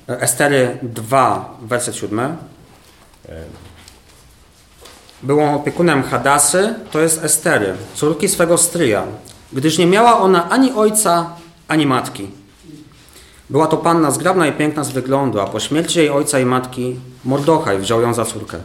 e, 0.09 0.21
Estery 0.21 0.77
2, 0.83 1.57
werset 1.61 1.95
7, 1.95 2.37
Był 5.23 5.41
on 5.41 5.55
opiekunem 5.55 6.03
Hadasy, 6.03 6.75
to 6.91 6.99
jest 6.99 7.23
Estery, 7.23 7.73
córki 7.95 8.29
swego 8.29 8.57
stryja, 8.57 9.03
gdyż 9.53 9.77
nie 9.77 9.85
miała 9.85 10.19
ona 10.19 10.49
ani 10.49 10.71
ojca, 10.71 11.29
ani 11.67 11.85
matki. 11.85 12.27
Była 13.49 13.67
to 13.67 13.77
panna 13.77 14.11
zgrabna 14.11 14.47
i 14.47 14.51
piękna 14.51 14.83
z 14.83 14.91
wyglądu, 14.91 15.39
a 15.39 15.45
po 15.45 15.59
śmierci 15.59 15.99
jej 15.99 16.09
ojca 16.09 16.39
i 16.39 16.45
matki 16.45 16.95
Mordochaj 17.25 17.79
wziął 17.79 18.01
ją 18.01 18.13
za 18.13 18.25
córkę. 18.25 18.57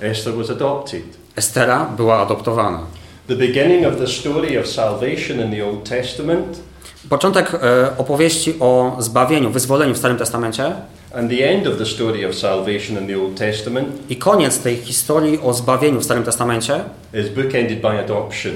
Esther 0.00 0.34
was 0.34 0.50
adopted. 0.50 1.02
Estera 1.36 1.84
była 1.96 2.18
adoptowana. 2.18 2.80
The 3.28 3.36
beginning 3.36 3.86
of 3.86 3.98
the 3.98 4.06
story 4.06 4.60
of 4.60 4.66
salvation 4.66 5.40
in 5.40 5.50
the 5.50 5.66
Old 5.66 5.88
Testament 5.88 6.62
Początek 7.08 7.54
e, 7.54 7.98
opowieści 7.98 8.54
o 8.60 8.96
zbawieniu, 8.98 9.50
wyzwoleniu 9.50 9.94
w 9.94 9.98
Starym 9.98 10.18
Testamencie 10.18 10.72
and 11.14 11.30
the 11.30 11.50
end 11.50 11.66
of 11.66 11.78
the 11.78 11.86
story 11.86 12.28
of 12.28 12.34
salvation 12.34 12.98
in 13.02 13.06
the 13.06 13.22
Old 13.22 13.36
Testament 13.36 13.88
i 14.10 14.16
koniec 14.16 14.58
tej 14.58 14.76
historii 14.76 15.38
o 15.42 15.52
zbawieniu 15.52 16.00
w 16.00 16.04
Starym 16.04 16.24
Testamencie, 16.24 16.80
is 17.14 17.28
bookended 17.28 17.80
by 17.80 17.98
adoption. 17.98 18.52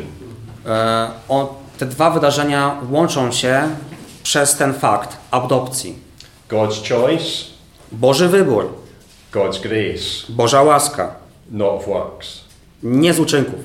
E, 0.67 1.09
o, 1.29 1.55
te 1.79 1.87
dwa 1.87 2.11
wydarzenia 2.11 2.77
łączą 2.91 3.33
się 3.33 3.69
przez 4.23 4.57
ten 4.57 4.75
fakt 4.75 5.17
adopcji. 5.31 5.99
God's 6.51 6.89
choice, 6.89 7.25
Boży 7.93 8.29
wybór, 8.29 8.69
God's 9.33 9.61
grace, 9.63 10.05
Boża 10.29 10.63
łaska, 10.63 11.15
not 11.51 11.69
of 11.71 11.87
works. 11.87 12.29
nie 12.83 13.15
z 13.15 13.21
uczynków. 13.21 13.61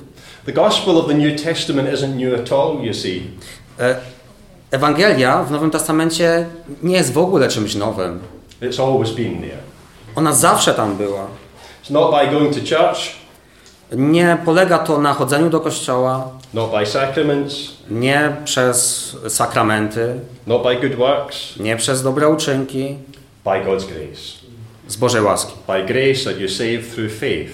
The 0.46 0.52
gospel 0.52 0.98
of 0.98 1.08
the 1.08 1.14
New 1.14 1.42
Testament 1.44 1.90
isn't 1.94 2.16
new 2.16 2.40
at 2.40 2.52
all, 2.52 2.86
you 2.86 2.94
see. 2.94 3.22
E, 3.80 3.96
Ewangelia 4.72 5.44
w 5.44 5.52
Nowym 5.52 5.72
Testamencie 5.72 6.46
nie 6.84 6.96
jest 6.96 7.14
w 7.14 7.18
ogóle 7.18 7.48
czymś 7.48 7.76
nowym. 7.76 8.20
It's 8.62 8.84
always 8.84 9.12
been 9.12 9.42
there. 9.42 9.58
Ona 10.16 10.34
zawsze 10.34 10.74
tam 10.74 10.96
była. 10.98 11.28
It's 11.84 11.92
not 11.92 12.12
by 12.12 12.32
going 12.40 12.54
to 12.56 12.60
church, 12.60 13.00
Nie 13.96 14.38
polega 14.46 14.80
to 14.80 14.98
na 14.98 15.14
chodzeniu 15.14 15.50
do 15.50 15.60
kościoła, 15.60 16.32
not 16.54 16.72
by 16.72 16.86
sacraments, 16.86 17.56
nie 17.90 18.36
przez 18.46 19.16
sakramenty, 19.28 20.20
not 20.48 20.64
by 20.64 20.76
good 20.76 20.96
works, 20.96 21.60
nie 21.60 21.78
przez 21.78 22.04
dobre 22.04 22.30
uczynki, 22.30 22.96
by 23.44 23.50
God's 23.52 23.86
grace. 23.86 24.42
z 24.88 24.96
Bożej 24.96 25.22
łaski. 25.22 25.54
By 25.68 25.84
grace 25.86 26.30
are 26.30 26.40
you 26.40 26.50
saved 26.50 26.94
through 26.96 27.12
faith, 27.12 27.52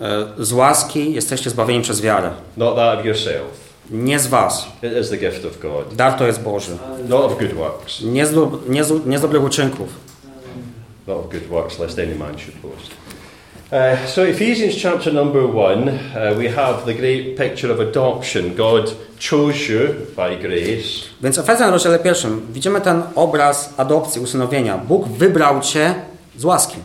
E, 0.00 0.26
Z 0.44 0.52
łaski 0.52 1.12
jesteście 1.14 1.50
zbawieni 1.50 1.82
przez 1.82 2.00
wiarę. 2.00 2.30
not 2.56 2.76
that 2.76 2.98
of 2.98 3.04
yourself. 3.06 3.70
Nie 3.90 4.18
z 4.18 4.26
was. 4.26 4.66
It 4.82 4.92
is 5.00 5.10
the 5.10 5.16
gift 5.16 5.44
of 5.44 5.58
God, 5.60 5.94
Dar 5.96 6.12
to 6.18 6.26
jest 6.26 6.40
Boży. 6.42 6.72
not 7.08 7.24
of 7.24 7.38
good 7.38 7.52
works, 7.54 8.00
Nie 8.00 8.26
z, 8.26 8.34
do- 8.34 8.50
nie 8.68 8.84
z, 8.84 9.06
nie 9.06 9.18
z 9.18 9.22
dobrych 9.22 9.44
uczynków. 9.44 9.88
not 11.06 11.16
of 11.18 11.32
good 11.32 11.46
works, 11.46 11.78
lest 11.78 11.98
any 11.98 12.14
man 12.14 12.38
should 12.38 12.56
boast. 12.62 12.90
Uh, 13.72 14.06
so, 14.06 14.22
Ephesians 14.22 14.74
chapter 14.82 15.12
number 15.12 15.46
one, 15.46 15.88
uh, 15.88 16.34
we 16.38 16.48
have 16.48 16.84
the 16.86 16.94
great 16.94 17.36
picture 17.36 17.70
of 17.72 17.78
adoption. 17.78 18.56
God 18.56 18.96
chose 19.18 19.68
you 19.68 20.06
by 20.16 20.36
grace. 20.36 21.06
Więc 21.22 21.38
Efezjan 21.38 21.70
rozdziale 21.70 21.98
pierwszym 21.98 22.46
widzimy 22.52 22.80
ten 22.80 23.02
obraz 23.14 23.74
adopcji, 23.76 24.20
usynowienia. 24.20 24.78
Bóg 24.78 25.08
wybrał 25.08 25.60
cię 25.60 25.94
z 26.36 26.44
łaski. 26.44 26.76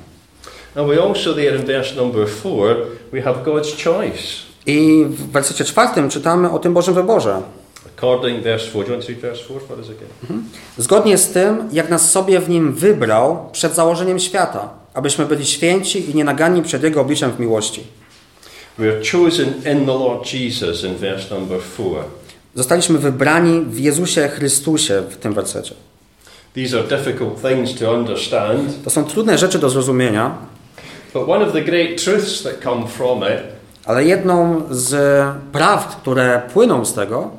And 0.76 0.88
we 0.88 1.04
also, 1.04 1.34
there 1.34 1.56
in 1.56 1.66
verse 1.66 1.96
number 1.96 2.28
four, 2.30 2.76
we 3.12 3.22
have 3.22 3.44
God's 3.44 3.84
choice. 3.84 4.24
I 4.66 5.06
w 5.10 5.32
wersecie 5.32 5.66
czwartym 5.66 6.10
czytamy 6.10 6.52
o 6.52 6.60
tym 6.60 6.74
Bożym 6.74 6.94
wyborze. 6.94 7.42
According, 7.98 8.44
verse 8.44 8.66
4. 8.68 8.86
Do 8.86 8.92
you 8.92 8.98
want 8.98 9.06
to 9.06 9.12
read 9.12 9.22
verse 9.22 9.44
4 9.44 9.60
for 9.60 9.80
us 9.80 9.88
again? 9.88 10.44
Zgodnie 10.78 11.18
z 11.18 11.32
tym, 11.32 11.70
jak 11.72 11.90
nas 11.90 12.12
sobie 12.12 12.40
w 12.40 12.50
nim 12.50 12.74
wybrał 12.74 13.50
przed 13.52 13.76
założeniem 13.76 14.20
świata, 14.20 14.85
abyśmy 14.96 15.26
byli 15.26 15.46
święci 15.46 16.12
i 16.12 16.16
nienaganni 16.16 16.62
przed 16.62 16.84
Jego 16.84 17.02
obliczem 17.02 17.32
w 17.32 17.40
miłości. 17.40 17.84
We 18.78 18.88
are 18.90 19.02
chosen 19.12 19.48
in 19.48 19.86
the 19.86 19.94
Lord 19.94 20.34
Jesus 20.34 20.84
in 20.84 20.96
verse 20.96 21.36
number 21.36 21.60
4. 21.74 21.90
Zostaliśmy 22.56 23.00
wybrani 23.00 23.62
w 23.62 23.80
Jezusie 23.80 24.28
Chrystusie 24.28 25.04
w 25.10 25.16
tym 25.16 25.34
wersecie. 25.34 25.76
To 28.84 28.90
są 28.90 29.04
trudne 29.04 29.38
rzeczy 29.38 29.60
do 29.60 29.70
zrozumienia, 29.70 30.36
ale 33.86 34.06
jedną 34.06 34.62
z 34.70 34.96
prawd, 35.52 35.96
które 35.96 36.42
płyną 36.54 36.86
z 36.86 36.94
tego, 36.94 37.32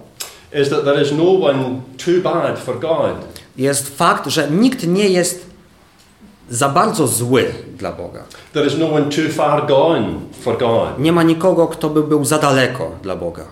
jest 3.57 3.97
fakt, 3.97 4.27
że 4.27 4.49
nikt 4.51 4.87
nie 4.87 5.09
jest 5.09 5.46
za 6.51 6.69
bardzo 6.69 7.07
zły 7.07 7.45
dla 7.79 7.93
Boga. 7.93 8.25
There 8.53 8.67
is 8.67 8.79
no 8.79 8.93
one 8.93 9.05
too 9.05 9.29
far 9.31 9.67
gone 9.67 10.09
for 10.41 10.59
God. 10.59 10.99
Nie 10.99 11.13
ma 11.13 11.23
nikogo, 11.23 11.67
kto 11.67 11.91
by 11.91 12.03
był 12.03 12.25
za 12.25 12.39
daleko 12.39 12.91
dla 13.03 13.17
Boga. 13.17 13.45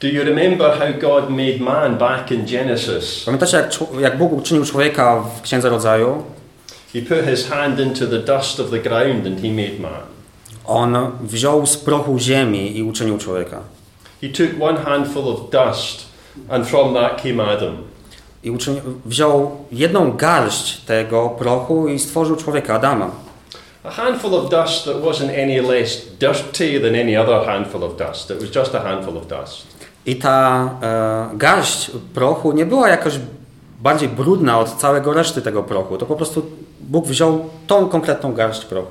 Do 0.00 0.08
you 0.08 0.24
remember 0.24 0.78
how 0.78 0.86
God 1.00 1.30
made 1.30 1.58
man 1.60 1.98
back 1.98 2.30
in 2.30 2.46
Genesis? 2.46 3.24
Pamiętacie, 3.24 3.56
jak, 3.56 3.70
jak 4.00 4.18
Bóg 4.18 4.32
uczynił 4.32 4.64
człowieka 4.64 5.22
w 5.38 5.42
Księdze 5.42 5.68
Rodzaju? 5.68 6.22
He 6.92 7.02
put 7.02 7.24
his 7.24 7.48
hand 7.48 7.80
into 7.80 8.06
the 8.06 8.18
dust 8.18 8.60
of 8.60 8.70
the 8.70 8.78
ground 8.78 9.26
and 9.26 9.40
he 9.40 9.48
made 9.48 9.78
man. 9.80 10.02
On 10.66 10.96
wziął 11.20 11.66
z 11.66 11.76
prochu 11.76 12.18
ziemi 12.18 12.78
i 12.78 12.82
uczynił 12.82 13.18
człowieka. 13.18 13.60
He 14.20 14.28
took 14.28 14.50
one 14.60 14.80
handful 14.80 15.28
of 15.28 15.40
dust, 15.50 16.04
and 16.48 16.66
from 16.66 16.94
that 16.94 17.22
came 17.22 17.44
Adam. 17.44 17.76
I 18.42 18.50
uczyni, 18.50 18.80
wziął 19.04 19.56
jedną 19.72 20.12
garść 20.12 20.80
tego 20.80 21.28
prochu 21.28 21.88
i 21.88 21.98
stworzył 21.98 22.36
człowieka, 22.36 22.74
Adama. 22.74 23.10
A 23.84 23.90
handful 23.90 24.34
of 24.34 24.50
dust 24.50 24.84
that 24.84 24.96
wasn't 24.96 25.42
any 25.42 25.62
less 25.62 26.06
dirty 26.18 26.80
than 26.80 26.94
any 26.94 27.16
other 27.16 27.46
handful 27.46 27.84
of 27.84 27.96
dust. 27.96 28.30
It 28.30 28.40
was 28.40 28.54
just 28.54 28.74
a 28.74 28.80
handful 28.80 29.18
of 29.18 29.26
dust. 29.26 29.66
I 30.06 30.16
ta 30.16 30.70
e, 30.82 31.36
garść 31.36 31.90
prochu 32.14 32.52
nie 32.52 32.66
była 32.66 32.88
jakoś 32.88 33.14
bardziej 33.80 34.08
brudna 34.08 34.58
od 34.58 34.76
całego 34.76 35.12
reszty 35.12 35.42
tego 35.42 35.62
prochu. 35.62 35.98
To 35.98 36.06
po 36.06 36.16
prostu 36.16 36.46
Bóg 36.80 37.06
wziął 37.06 37.44
tą 37.66 37.88
konkretną 37.88 38.32
garść 38.32 38.64
prochu. 38.64 38.88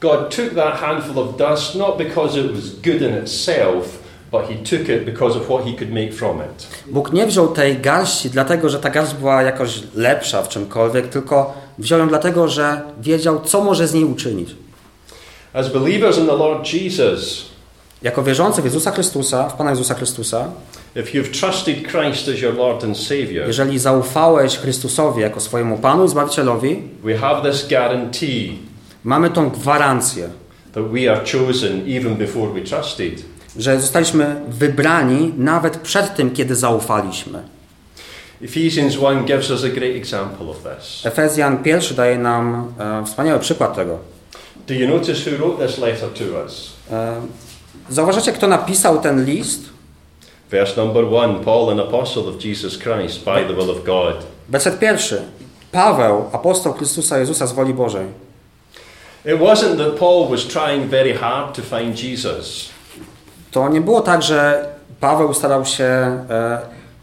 God 0.00 0.36
took 0.36 0.54
that 0.54 0.74
handful 0.74 1.18
of 1.18 1.36
dust 1.36 1.74
not 1.74 1.98
because 1.98 2.40
it 2.40 2.52
was 2.52 2.70
good 2.70 3.02
in 3.02 3.22
itself, 3.22 3.99
but 4.32 4.42
he 4.48 4.54
took 4.54 4.88
it 4.88 5.04
because 5.04 5.38
of 5.38 5.44
what 5.46 5.64
he 5.64 5.72
could 5.72 5.92
make 5.92 6.12
from 6.12 6.36
it. 6.36 6.66
Bóg 6.86 7.12
nie 7.12 7.26
wziął 7.26 7.48
tej 7.48 7.78
garści 7.78 8.30
dlatego, 8.30 8.68
że 8.68 8.78
ta 8.78 8.90
garść 8.90 9.14
była 9.14 9.42
jakoś 9.42 9.82
lepsza 9.94 10.42
w 10.42 10.48
czymkolwiek, 10.48 11.08
tylko 11.08 11.54
wziął 11.78 11.98
ją 11.98 12.08
dlatego, 12.08 12.48
że 12.48 12.82
wiedział, 13.00 13.40
co 13.40 13.64
może 13.64 13.88
z 13.88 13.94
niej 13.94 14.04
uczynić. 14.04 14.54
As 15.52 15.72
believers 15.72 16.18
in 16.18 16.26
the 16.26 16.36
Lord 16.36 16.72
Jesus, 16.72 17.50
Jako 18.02 18.22
wierzący 18.22 18.62
w 18.62 18.64
Jezusa 18.64 18.90
Chrystusa, 18.90 19.48
w 19.48 19.56
Pana 19.56 19.70
Jezusa 19.70 19.94
Chrystusa, 19.94 20.48
if 20.96 21.12
you've 21.12 21.40
trusted 21.40 21.76
Christ 21.88 22.28
as 22.28 22.40
your 22.40 22.54
Lord 22.54 22.84
and 22.84 22.98
Savior, 22.98 23.46
jeżeli 23.46 23.78
zaufałeś 23.78 24.56
Chrystusowi 24.56 25.22
jako 25.22 25.40
swojemu 25.40 25.78
Panu 25.78 26.04
i 26.04 26.08
Zbawicielowi, 26.08 26.82
we 27.04 27.18
have 27.18 27.50
this 27.50 27.68
guarantee 27.68 28.58
mamy 29.04 29.30
tą 29.30 29.50
gwarancję, 29.50 30.28
that 30.72 30.84
we 30.84 31.12
are 31.12 31.20
chosen 31.20 31.80
even 31.96 32.16
before 32.16 32.52
we 32.52 32.60
trusted. 32.60 33.12
Że 33.56 33.80
zostaliśmy 33.80 34.40
wybrani 34.48 35.32
nawet 35.36 35.76
przed 35.76 36.14
tym, 36.14 36.30
kiedy 36.30 36.54
zaufaliśmy. 36.54 37.42
Ephesians 38.42 38.94
1 38.94 39.24
gives 39.24 39.50
us 39.50 39.64
a 39.64 39.68
great 39.68 39.96
example 39.96 40.48
of 40.48 40.56
this. 40.56 41.06
Efezjan 41.06 41.62
pierwszy 41.62 41.94
daje 41.94 42.18
nam 42.18 42.72
e, 42.78 43.04
wspaniały 43.06 43.40
przykład 43.40 43.76
tego. 43.76 43.98
Do 44.66 44.74
you 44.74 44.88
notice 44.88 45.30
who 45.30 45.36
wrote 45.38 45.66
this 45.66 45.78
letter 45.78 46.08
to 46.08 46.24
us? 46.44 46.72
E, 46.90 47.20
zauważacie, 47.90 48.32
kto 48.32 48.46
napisał 48.46 49.00
ten 49.00 49.24
list? 49.24 49.60
Verse 50.50 50.84
number 50.84 51.04
1 51.04 51.44
Paul, 51.44 51.70
an 51.70 51.80
apostle 51.80 52.22
of 52.22 52.44
Jesus 52.44 52.78
Christ, 52.78 53.24
by 53.24 53.44
the 53.46 53.54
will 53.54 53.70
of 53.70 53.84
God. 53.84 54.26
Werset 54.48 54.78
pierwszy. 54.78 55.22
Paweł, 55.72 56.24
apostoł 56.32 56.72
Chrystusa 56.72 57.18
Jezusa 57.18 57.46
z 57.46 57.52
woli 57.52 57.74
Bożej. 57.74 58.06
It 59.24 59.40
wasn't 59.40 59.76
that 59.76 59.98
Paul 59.98 60.28
was 60.30 60.46
trying 60.46 60.90
very 60.90 61.14
hard 61.14 61.56
to 61.56 61.62
find 61.62 62.02
Jesus. 62.02 62.70
To 63.50 63.68
nie 63.68 63.80
było 63.80 64.00
tak, 64.00 64.22
że 64.22 64.68
Paweł 65.00 65.34
starał 65.34 65.64
się 65.64 65.84
e, 65.84 66.58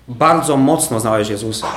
bardzo 0.07 0.57
mocno 0.57 0.99
znaleźć 0.99 1.29
Jezusa. 1.29 1.67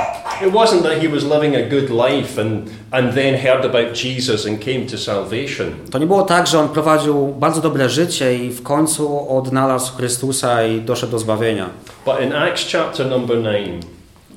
It 0.47 0.53
wasn't 0.53 0.83
that 0.83 0.93
he 1.03 1.09
was 1.09 1.23
living 1.25 1.55
a 1.55 1.69
good 1.69 1.91
life 1.91 2.41
and, 2.41 2.71
and 2.91 3.15
then 3.15 3.35
heard 3.35 3.65
about 3.65 4.05
Jesus 4.05 4.47
and 4.47 4.65
came 4.65 4.87
to 4.87 4.99
salvation. 4.99 5.75
To 5.91 5.99
nie 5.99 6.07
było 6.07 6.23
tak, 6.23 6.47
że 6.47 6.61
on 6.61 6.69
prowadził 6.69 7.27
bardzo 7.27 7.61
dobre 7.61 7.89
życie 7.89 8.37
i 8.37 8.50
w 8.50 8.62
końcu 8.62 9.37
odnalazł 9.39 9.97
Chrystusa 9.97 10.65
i 10.65 10.81
doszedł 10.81 11.12
do 11.12 11.19
zbawienia. 11.19 11.71
But 12.05 12.21
in 12.21 12.33
Acts 12.33 12.73
chapter 12.73 13.07
number 13.07 13.43
9, 13.43 13.83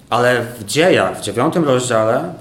Ale 0.09 0.41
w 0.59 0.65
dziejach, 0.65 1.17
w 1.17 1.21
dziewiątym 1.21 1.63
rozdziale, 1.63 2.33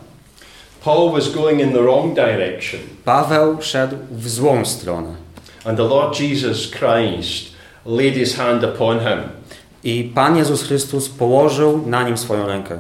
Paul 0.85 1.13
was 1.13 1.29
going 1.29 1.61
in 1.61 1.73
the 1.73 1.83
wrong 1.83 2.15
direction. 2.15 2.81
Paweł 3.05 3.57
szedł 3.61 3.97
w 4.11 4.29
złą 4.29 4.65
stronę. 4.65 5.09
And 5.65 5.77
the 5.77 5.89
Lord 5.89 6.21
Jesus 6.21 6.71
Christ 6.71 7.52
laid 7.87 8.15
his 8.15 8.37
hand 8.37 8.65
upon 8.65 9.01
him. 9.01 9.19
I 9.85 10.05
Pan 10.15 10.37
Jezus 10.37 10.63
Chrystus 10.63 11.09
położył 11.09 11.87
na 11.87 12.03
nim 12.03 12.19
swoją 12.19 12.47
rękę. 12.47 12.79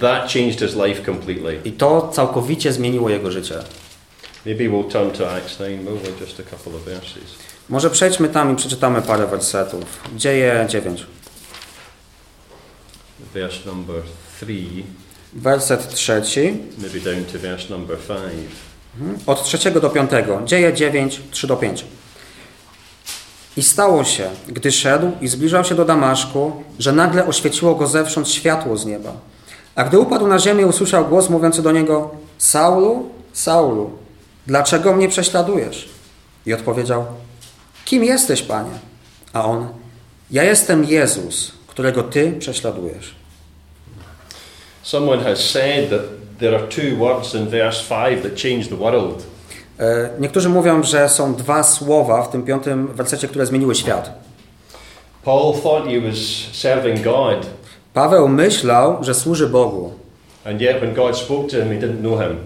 That 0.00 0.32
changed 0.32 0.60
his 0.60 0.76
life 0.76 1.04
completely. 1.04 1.60
I 1.64 1.72
to 1.72 2.08
całkowicie 2.12 2.72
zmieniło 2.72 3.10
jego 3.10 3.30
życie. 3.30 3.54
Maybe 4.46 4.64
we'll 4.64 4.88
turn 4.92 5.10
to 5.10 5.34
Acts 5.34 5.58
9, 5.58 5.80
will 5.84 5.96
we? 5.96 6.26
Just 6.26 6.40
a 6.40 6.42
couple 6.42 6.72
of 6.76 6.84
verses. 6.84 7.34
Może 7.68 7.90
przejdźmy 7.90 8.28
tam 8.28 8.52
i 8.52 8.56
przeczytamy 8.56 9.02
parę 9.02 9.26
wersetów. 9.26 9.84
Dzieje 10.16 10.66
9. 10.68 11.06
Verse 13.34 13.58
number 13.66 14.02
3, 14.40 14.46
Werset 15.32 15.94
trzeci. 15.94 16.40
maybe 16.78 17.00
down 17.00 17.24
to 17.24 17.38
verse 17.38 17.68
number 17.70 17.98
5. 17.98 18.20
Od 19.26 19.44
trzeciego 19.44 19.80
do 19.80 19.90
piątego. 19.90 20.40
Dzieje 20.44 20.72
9, 20.74 21.20
3 21.30 21.46
do 21.46 21.56
5. 21.56 21.84
I 23.60 23.62
stało 23.62 24.04
się, 24.04 24.30
gdy 24.48 24.72
szedł 24.72 25.12
i 25.20 25.28
zbliżał 25.28 25.64
się 25.64 25.74
do 25.74 25.84
Damaszku, 25.84 26.52
że 26.78 26.92
nagle 26.92 27.26
oświeciło 27.26 27.74
go 27.74 27.86
zewsząd 27.86 28.28
światło 28.28 28.76
z 28.76 28.86
nieba. 28.86 29.12
A 29.74 29.84
gdy 29.84 29.98
upadł 29.98 30.26
na 30.26 30.38
ziemię, 30.38 30.66
usłyszał 30.66 31.06
głos 31.06 31.30
mówiący 31.30 31.62
do 31.62 31.72
niego: 31.72 32.10
Saulu, 32.38 33.08
Saulu, 33.32 33.90
dlaczego 34.46 34.92
mnie 34.92 35.08
prześladujesz? 35.08 35.88
I 36.46 36.54
odpowiedział: 36.54 37.06
Kim 37.84 38.04
jesteś, 38.04 38.42
panie? 38.42 38.70
A 39.32 39.44
on: 39.44 39.68
Ja 40.30 40.44
jestem 40.44 40.84
Jezus, 40.84 41.52
którego 41.66 42.02
ty 42.02 42.32
prześladujesz. 42.32 43.14
Someone 44.82 45.24
has 45.24 45.38
said 45.38 45.90
that 45.90 46.00
there 46.38 46.56
are 46.56 46.66
two 46.66 46.96
words 46.96 47.34
in 47.34 47.48
verse 47.48 47.84
5 48.10 48.22
that 48.22 48.42
change 48.42 48.68
the 48.68 48.76
world. 48.76 49.22
E, 49.80 50.10
Niektórzy 50.20 50.48
mówią, 50.48 50.82
że 50.82 51.08
są 51.08 51.34
dwa 51.34 51.62
słowa 51.62 52.22
w 52.22 52.30
tym 52.30 52.42
piątym 52.42 52.86
wersecie, 52.86 53.28
które 53.28 53.46
zmieniły 53.46 53.74
świat. 53.74 54.12
Paul 55.24 55.54
thought 55.62 55.88
he 55.90 56.00
was 56.00 56.16
serving 56.52 57.02
God, 57.04 57.46
Paweł 57.94 58.28
myślał, 58.28 59.04
że 59.04 59.14
służy 59.14 59.48
Bogu, 59.48 59.92
and 60.44 60.60
yet 60.60 60.76
when 60.76 60.94
God 60.94 61.16
spoke 61.18 61.50
to 61.50 61.56
him, 61.56 61.68
he 61.68 61.86
didn't 61.86 62.00
know 62.00 62.20
him. 62.20 62.36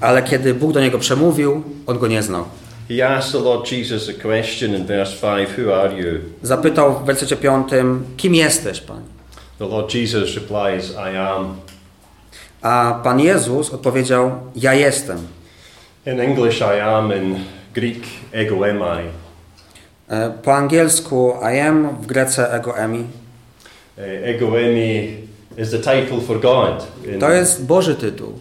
ale 0.00 0.22
kiedy 0.22 0.54
Bóg 0.54 0.72
do 0.72 0.80
niego 0.80 0.98
przemówił, 0.98 1.62
on 1.86 1.98
go 1.98 2.06
nie 2.06 2.22
znał. 2.22 2.44
He 2.88 3.08
asked 3.08 3.32
the 3.32 3.38
Lord 3.38 3.72
Jesus 3.72 4.08
a 4.08 4.22
question 4.22 4.74
in 4.74 4.86
verse 4.86 5.12
5 5.36 5.48
Who 5.58 5.76
are 5.82 5.94
you? 6.00 6.18
Zapytał 6.42 6.94
w 6.98 7.04
wersecie 7.04 7.36
piątym, 7.36 8.04
kim 8.16 8.34
jesteś, 8.34 8.80
Panie? 8.80 9.00
The 9.58 9.64
Lord 9.68 9.94
Jesus 9.94 10.34
replies, 10.34 10.90
I 10.90 11.16
am. 11.16 11.54
A 12.62 13.00
Pan 13.04 13.20
Jezus 13.20 13.70
odpowiedział, 13.70 14.30
ja 14.56 14.74
jestem. 14.74 15.18
In 16.06 16.20
English, 16.20 16.60
I 16.62 16.80
am. 16.80 17.12
In 17.12 17.44
Greek, 17.74 18.04
ego 18.32 18.68
emi. 18.68 19.10
Po 20.42 20.54
angielsku 20.54 21.34
I 21.54 21.60
am, 21.60 21.88
w 22.02 22.06
grece 22.06 22.52
ego 22.52 22.78
emi. 22.78 23.04
Ego 24.24 24.58
emi 24.60 25.16
is 25.58 25.70
the 25.70 25.78
title 25.78 26.20
for 26.20 26.40
God 26.40 26.86
in, 27.04 27.20
To 27.20 27.30
jest 27.30 27.66
Boży 27.66 27.94
tytuł 27.94 28.32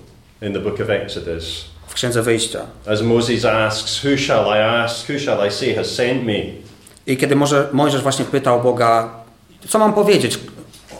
in 0.41 0.53
the 0.53 0.59
book 0.59 0.79
of 0.81 0.89
Exodus. 0.89 1.65
w 1.87 1.93
Księdze 1.93 2.21
Wyjścia. 2.21 2.65
As 2.87 3.01
Moses 3.01 3.45
asks, 3.45 4.03
Who 4.03 4.17
shall 4.17 4.45
I 4.45 4.59
ask? 4.59 5.09
Who 5.09 5.19
shall 5.19 5.47
I 5.47 5.51
say 5.51 5.75
has 5.75 5.87
sent 5.87 6.23
me? 6.25 6.33
I 7.07 7.17
kiedy 7.17 7.35
może, 7.35 7.69
Mojżesz 7.73 8.01
właśnie 8.01 8.25
pytał 8.25 8.61
Boga, 8.61 9.09
co 9.67 9.79
mam 9.79 9.93
powiedzieć 9.93 10.39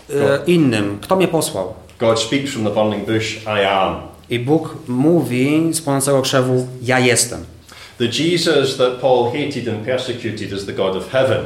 e, 0.10 0.40
innym, 0.48 1.00
kto 1.02 1.16
mnie 1.16 1.28
posłał? 1.28 1.74
God 2.00 2.20
speaks 2.20 2.52
from 2.52 2.64
the 2.64 2.72
burning 2.72 3.06
bush, 3.06 3.36
I 3.44 3.66
am. 3.66 4.15
I 4.30 4.40
Bóg 4.40 4.76
mówi 4.88 5.70
z 5.74 5.82
płonącego 5.82 6.22
krzewu, 6.22 6.68
ja 6.82 7.00
jestem. 7.00 7.46
The 7.98 8.06
Jesus 8.06 8.78
that 8.78 8.94
Paul 8.94 9.26
hated 9.26 9.68
and 9.68 9.86
persecuted 9.86 10.52
is 10.52 10.66
the 10.66 10.74
God 10.74 10.96
of 10.96 11.12
heaven. 11.12 11.46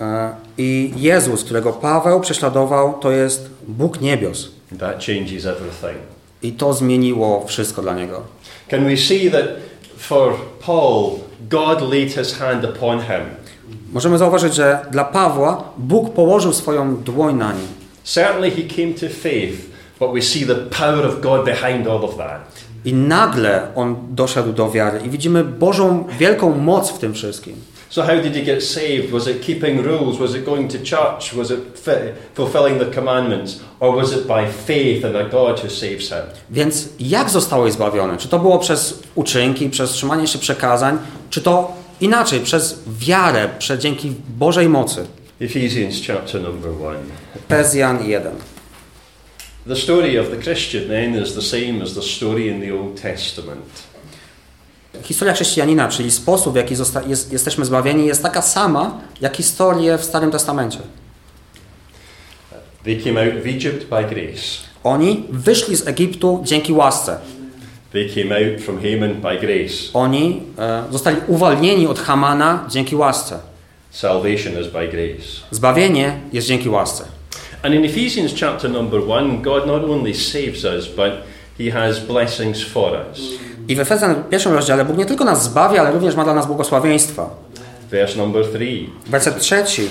E, 0.00 0.34
I 0.58 0.92
Jezus, 0.96 1.44
którego 1.44 1.72
Paweł 1.72 2.20
prześladował, 2.20 2.98
to 3.00 3.10
jest 3.10 3.50
Bóg 3.68 4.00
niebios. 4.00 4.48
That 4.78 5.04
changes 5.06 5.46
everything. 5.46 5.98
I 6.42 6.52
to 6.52 6.72
zmieniło 6.74 7.44
wszystko 7.46 7.82
dla 7.82 7.94
niego. 7.94 8.22
Can 8.70 8.84
we 8.84 8.96
see 8.96 9.30
that 9.30 9.44
for 9.98 10.34
Paul, 10.66 11.10
God 11.50 11.92
laid 11.92 12.14
his 12.14 12.34
hand 12.34 12.64
upon 12.64 13.00
him? 13.00 13.20
Możemy 13.92 14.18
zauważyć, 14.18 14.54
że 14.54 14.78
dla 14.90 15.04
Pawła 15.04 15.64
Bóg 15.78 16.14
położył 16.14 16.52
swoją 16.52 16.96
dłoń 16.96 17.36
na 17.36 17.52
nim. 17.52 17.66
Certainly 18.04 18.50
he 18.50 18.62
came 18.62 18.94
to 18.94 19.14
faith, 19.22 19.56
but 20.00 20.12
we 20.14 20.22
see 20.22 20.46
the 20.46 20.54
power 20.54 21.06
of 21.06 21.20
God 21.20 21.44
behind 21.44 21.86
all 21.86 22.04
of 22.04 22.16
that. 22.16 22.40
I 22.84 22.92
nagle 22.92 23.68
on 23.74 23.96
doszedł 24.10 24.52
do 24.52 24.70
wiary. 24.70 25.00
I 25.06 25.10
widzimy 25.10 25.44
Bożą 25.44 26.04
wielką 26.18 26.58
moc 26.58 26.90
w 26.90 26.98
tym 26.98 27.14
wszystkim. 27.14 27.56
So, 27.90 28.02
how 28.02 28.20
did 28.22 28.34
he 28.34 28.42
get 28.42 28.64
saved? 28.64 29.10
Was 29.10 29.26
it 29.28 29.40
keeping 29.40 29.86
rules? 29.86 30.18
Was 30.18 30.34
it 30.34 30.44
going 30.44 30.72
to 30.72 30.78
church? 30.78 31.34
Was 31.34 31.50
it 31.50 31.58
fi- 31.84 32.12
fulfilling 32.34 32.78
the 32.78 32.94
commandments? 32.94 33.60
Or 33.80 33.96
was 33.96 34.12
it 34.12 34.26
by 34.26 34.46
faith 34.66 35.04
in 35.04 35.16
a 35.16 35.24
God 35.24 35.60
who 35.60 35.70
saves 35.70 36.08
him? 36.08 36.22
Więc 36.50 36.88
jak 37.00 37.30
zostałeś 37.30 37.72
zbawiony? 37.72 38.16
Czy 38.16 38.28
to 38.28 38.38
było 38.38 38.58
przez 38.58 39.02
uczynki, 39.14 39.70
przez 39.70 39.90
trzymanie 39.90 40.26
się 40.26 40.38
przekazań, 40.38 40.98
czy 41.30 41.40
to 41.40 41.72
inaczej, 42.00 42.40
przez 42.40 42.78
wiarę, 42.98 43.48
przez 43.58 43.80
dzięki 43.80 44.12
Bożej 44.38 44.68
mocy? 44.68 45.06
Ephesians 45.40 46.06
chapter 46.06 46.42
number 46.42 46.70
1. 46.70 46.96
Efezjan 47.36 48.04
1. 48.04 48.32
The 49.68 49.76
story 49.76 50.16
of 50.16 50.30
the 50.30 50.36
Christian 50.36 50.88
then 50.88 51.14
is 51.14 51.34
the 51.34 51.42
same 51.42 51.82
as 51.82 51.94
the 51.94 52.02
story 52.02 52.48
in 52.48 52.60
the 52.60 52.72
Old 52.72 53.02
Testament. 53.02 53.64
Historia 55.02 55.34
chrześcijanina, 55.34 55.88
czyli 55.88 56.10
sposób, 56.10 56.52
w 56.52 56.56
jaki 56.56 56.74
jest, 57.06 57.32
jesteśmy 57.32 57.64
zbawieni, 57.64 58.06
jest 58.06 58.22
taka 58.22 58.42
sama, 58.42 59.00
jak 59.20 59.36
historie 59.36 59.98
w 59.98 60.04
Starym 60.04 60.30
Testamencie. 60.30 60.78
They 62.84 62.96
came 62.96 63.20
out 63.20 63.34
of 63.40 63.46
Egypt 63.46 63.84
by 63.84 64.04
grace. 64.14 64.42
Oni 64.84 65.24
wyszli 65.30 65.76
z 65.76 65.88
Egiptu 65.88 66.40
dzięki 66.44 66.72
łasce. 66.72 67.18
They 67.92 68.08
came 68.08 68.36
out 68.36 68.60
from 68.60 68.76
Haman 68.76 69.14
by 69.14 69.46
grace. 69.46 69.92
Oni 69.94 70.42
e, 70.58 70.84
zostali 70.90 71.16
uwolnieni 71.26 71.86
od 71.86 71.98
Hamana 71.98 72.64
dzięki 72.70 72.96
łasce. 72.96 73.38
Salvation 73.90 74.52
is 74.60 74.66
by 74.66 74.88
grace. 74.88 75.28
Zbawienie 75.50 76.20
jest 76.32 76.46
dzięki 76.46 76.68
łasce. 76.68 77.17
And 77.62 77.74
in 77.74 77.84
Ephesians 77.84 78.34
chapter 78.34 78.70
number 78.70 79.00
1, 79.00 79.42
God 79.42 79.66
not 79.66 79.84
only 79.84 80.14
saves 80.14 80.64
us, 80.64 80.88
but 80.88 81.12
he 81.58 81.70
has 81.70 81.98
blessings 82.00 82.62
for 82.62 82.92
us. 82.92 83.20
I 83.68 83.76
w 83.76 83.80
Efezjan 83.80 84.14
w 84.14 84.28
pierwszym 84.28 84.52
rozdziale 84.52 84.84
Bóg 84.84 84.96
nie 84.96 85.06
tylko 85.06 85.24
nas 85.24 85.44
zbawia, 85.44 85.80
ale 85.80 85.92
również 85.92 86.14
ma 86.14 86.24
dla 86.24 86.34
nas 86.34 86.46
błogosławieństwa. 86.46 87.30
Verse 87.90 88.16
number 88.18 88.44
3. 88.54 88.58
Werset 89.06 89.40
trzeci. 89.40 89.88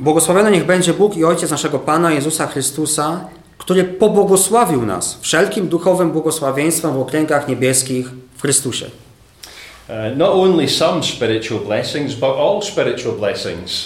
Błogosławiony 0.00 0.50
niech 0.50 0.66
będzie 0.66 0.94
Bóg 0.94 1.16
i 1.16 1.24
Ojciec 1.24 1.50
naszego 1.50 1.78
Pana 1.78 2.12
Jezusa 2.12 2.46
Chrystusa, 2.46 3.20
który 3.58 3.84
pobłogosławił 3.84 4.86
nas 4.86 5.18
wszelkim 5.20 5.68
duchowym 5.68 6.10
błogosławieństwem 6.10 6.92
w 6.94 7.00
okręgach 7.00 7.48
niebieskich 7.48 8.10
w 8.36 8.42
Chrystusie. 8.42 8.86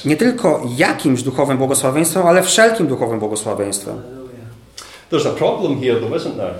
Nie 0.05 0.17
tylko 0.17 0.63
jakimś 0.77 1.23
duchowym 1.23 1.59
błogosławieństwem, 1.59 2.27
ale 2.27 2.43
wszelkim 2.43 2.87
duchowym 2.87 3.19
błogosławieństwem. 3.19 4.03
There's 5.11 5.29
a 5.29 5.33
problem 5.33 5.81
here, 5.81 6.01
though, 6.01 6.17
isn't 6.17 6.37
there? 6.37 6.55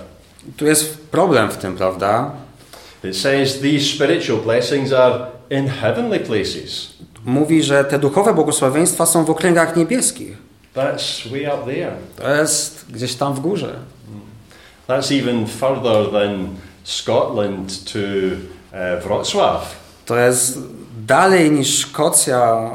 Tu 0.57 0.65
jest 0.65 0.97
problem 1.11 1.49
w 1.49 1.57
tym, 1.57 1.77
prawda? 1.77 2.31
It 3.03 3.17
says 3.17 3.59
these 3.59 3.95
spiritual 3.95 4.37
blessings 4.37 4.93
are 4.93 5.25
in 5.49 5.67
heavenly 5.67 6.19
places. 6.19 6.93
Mówi, 7.25 7.63
że 7.63 7.83
te 7.85 7.99
duchowe 7.99 8.33
błogosławieństwa 8.33 9.05
są 9.05 9.25
w 9.25 9.29
okręgach 9.29 9.75
niebieskich. 9.75 10.37
That's 10.75 11.29
way 11.31 11.45
up 11.45 11.73
there. 11.73 11.91
To 12.15 12.35
jest 12.35 12.85
gdzieś 12.89 13.15
tam 13.15 13.33
w 13.33 13.39
górze. 13.39 13.75
That's 14.87 15.19
even 15.19 15.47
further 15.47 16.11
than 16.11 16.47
Scotland 16.83 17.93
to 17.93 17.99
Wrocław. 19.03 19.75
To 20.05 20.17
jest 20.17 20.59
dalej 21.07 21.51
niż 21.51 21.79
Szkocja, 21.79 22.71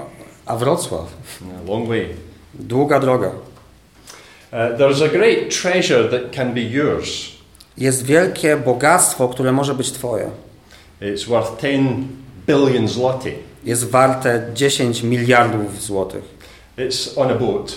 a 0.47 0.57
Wrocław. 0.57 1.07
A 1.65 1.71
long 1.71 1.89
way. 1.89 2.07
Długa 2.55 3.01
droga. 3.01 3.29
Uh, 3.29 4.59
there's 4.79 5.05
a 5.05 5.09
great 5.09 5.61
treasure 5.63 6.09
that 6.09 6.37
can 6.37 6.55
be 6.55 6.61
yours. 6.61 7.09
Jest 7.79 8.03
wielkie 8.05 8.57
bogactwo, 8.57 9.29
które 9.29 9.53
może 9.53 9.75
być 9.75 9.93
Twoje. 9.93 10.31
It's 11.03 11.29
worth 11.29 11.63
10 11.63 12.07
billion 12.47 12.89
zloty. 12.89 13.33
Jest 13.65 13.91
warte 13.91 14.43
10 14.55 15.03
miliardów 15.03 15.83
złotych. 15.83 16.25
It's 16.79 17.21
on 17.21 17.31
a 17.31 17.35
boat 17.35 17.77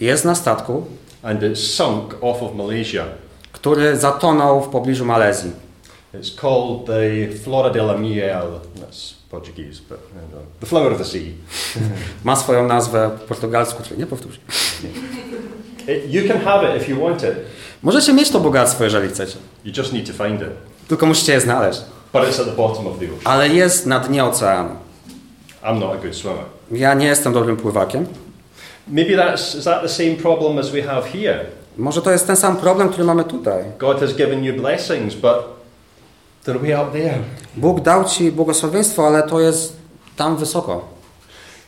Jest 0.00 0.24
na 0.24 0.34
statku, 0.34 0.86
and 1.22 1.42
it's 1.42 1.56
sunk 1.56 2.14
off 2.20 2.42
of 2.42 2.54
Malaysia. 2.54 3.04
który 3.52 3.96
zatonął 3.96 4.60
w 4.60 4.68
pobliżu 4.68 5.04
Malezji. 5.04 5.50
It's 6.14 6.30
called 6.40 6.86
the 6.86 7.28
Flora 7.44 7.70
de 7.70 7.82
la 7.82 7.96
Miel. 7.96 8.60
That's 8.80 9.14
Portuguese, 9.30 9.80
but 9.88 10.00
you 10.14 10.20
know, 10.32 10.42
the 10.60 10.66
flower 10.66 10.92
of 10.92 10.98
the 10.98 11.04
sea. 11.04 11.34
Ma 12.24 12.36
swoją 12.36 12.66
nazwę 12.66 13.10
po 13.20 13.26
portugalsku, 13.28 13.82
czyli 13.82 14.00
nie 14.00 14.06
powtórzę. 14.06 14.38
You 16.08 16.28
can 16.28 16.40
have 16.40 16.76
it 16.76 16.82
if 16.82 16.90
you 16.90 17.00
want 17.00 17.22
it. 17.22 17.34
Możecie 17.82 18.12
mieć 18.12 18.30
to 18.30 18.40
bogactwo, 18.40 18.84
jeżeli 18.84 19.08
chcecie. 19.08 19.38
You 19.64 19.72
just 19.76 19.92
need 19.92 20.06
to 20.06 20.24
find 20.24 20.40
it. 20.40 20.48
Tylko 20.88 21.06
musicie 21.06 21.32
je 21.32 21.40
znaleźć. 21.40 21.80
But 22.12 22.22
it's 22.22 22.40
at 22.40 22.46
the 22.46 22.56
bottom 22.56 22.86
of 22.86 22.98
the 22.98 23.04
ocean. 23.04 23.20
Ale 23.24 23.48
jest 23.48 23.86
na 23.86 24.00
dnie 24.00 24.24
oceanu. 24.24 24.70
I'm 25.62 25.78
not 25.78 25.92
a 25.92 25.96
good 25.96 26.16
swimmer. 26.16 26.44
Ja 26.72 26.94
nie 26.94 27.06
jestem 27.06 27.32
dobrym 27.32 27.56
pływakiem. 27.56 28.06
Maybe 28.88 29.16
that's 29.16 29.58
is 29.58 29.64
that 29.64 29.82
the 29.82 29.88
same 29.88 30.14
problem 30.14 30.58
as 30.58 30.70
we 30.70 30.82
have 30.82 31.02
here. 31.02 31.44
Może 31.76 32.02
to 32.02 32.10
jest 32.10 32.26
ten 32.26 32.36
sam 32.36 32.56
problem, 32.56 32.88
który 32.88 33.04
mamy 33.04 33.24
tutaj. 33.24 33.64
God 33.78 34.00
has 34.00 34.16
given 34.16 34.44
you 34.44 34.54
blessings, 34.54 35.14
but 35.14 35.57
they're 36.44 36.60
way 36.60 36.74
up 36.74 36.92
there. 36.92 37.18
Bóg 37.56 37.80
dał 37.80 38.04
ci 38.04 38.32
błogosławieństwo, 38.32 39.06
ale 39.06 39.22
to 39.22 39.40
jest 39.40 39.76
tam 40.16 40.36
wysoko. 40.36 40.98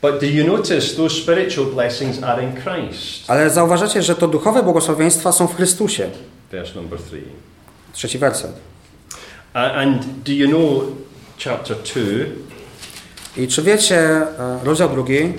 But 0.03 0.21
do 0.21 0.27
you 0.27 0.47
notice 0.47 0.97
those 0.97 1.15
spiritual 1.15 1.67
blessings 1.67 2.23
are 2.23 2.43
in 2.43 2.53
Christ? 2.53 3.31
Ale 3.31 3.51
zauważacie, 3.51 4.03
że 4.03 4.15
to 4.15 4.29
duchowe 4.29 4.63
błogosławieństwa 4.63 5.33
są 5.33 5.47
w 5.47 5.57
Chrystusie. 5.57 6.11
Verse 6.51 6.75
number 6.75 6.99
three. 6.99 7.25
Trzeci 7.93 8.19
werset. 8.19 8.53
And 9.53 10.07
do 10.25 10.33
you 10.33 10.49
know 10.49 10.83
chapter 11.45 11.77
2? 11.77 12.01
I 13.37 13.49
czy 13.49 13.63
wiecie, 13.63 13.99
e, 13.99 14.61
rozdział 14.65 14.89
drugi, 14.89 15.35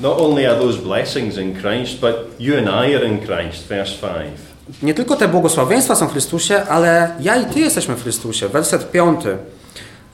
Not 0.00 0.20
only 0.20 0.46
are 0.50 0.58
those 0.58 0.78
blessings 0.78 1.38
in 1.38 1.54
Christ, 1.54 2.00
but 2.00 2.14
you 2.38 2.58
and 2.58 2.66
I 2.68 2.94
are 2.94 3.04
in 3.04 3.20
Christ. 3.20 3.68
Verse 3.68 3.92
5. 3.92 4.51
nie 4.82 4.94
tylko 4.94 5.16
te 5.16 5.28
błogosławieństwa 5.28 5.94
są 5.94 6.06
w 6.06 6.12
Chrystusie, 6.12 6.62
ale 6.62 7.10
ja 7.20 7.36
i 7.36 7.46
ty 7.46 7.60
jesteśmy 7.60 7.96
w 7.96 8.02
Chrystusie. 8.02 8.48
Werset 8.48 8.90
piąty. 8.90 9.36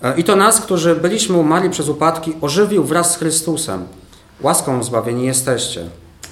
E, 0.02 0.14
I 0.16 0.24
to 0.24 0.37
nas, 0.37 0.61
którzy 0.61 0.96
byliśmy 0.96 1.37
umarli 1.37 1.70
przez 1.70 1.88
upadki, 1.88 2.32
ożywił 2.40 2.84
wraz 2.84 3.12
z 3.12 3.16
Chrystusem. 3.16 3.84
Łaską 4.40 4.82
zbawieni 4.82 5.26
jesteście. 5.26 5.80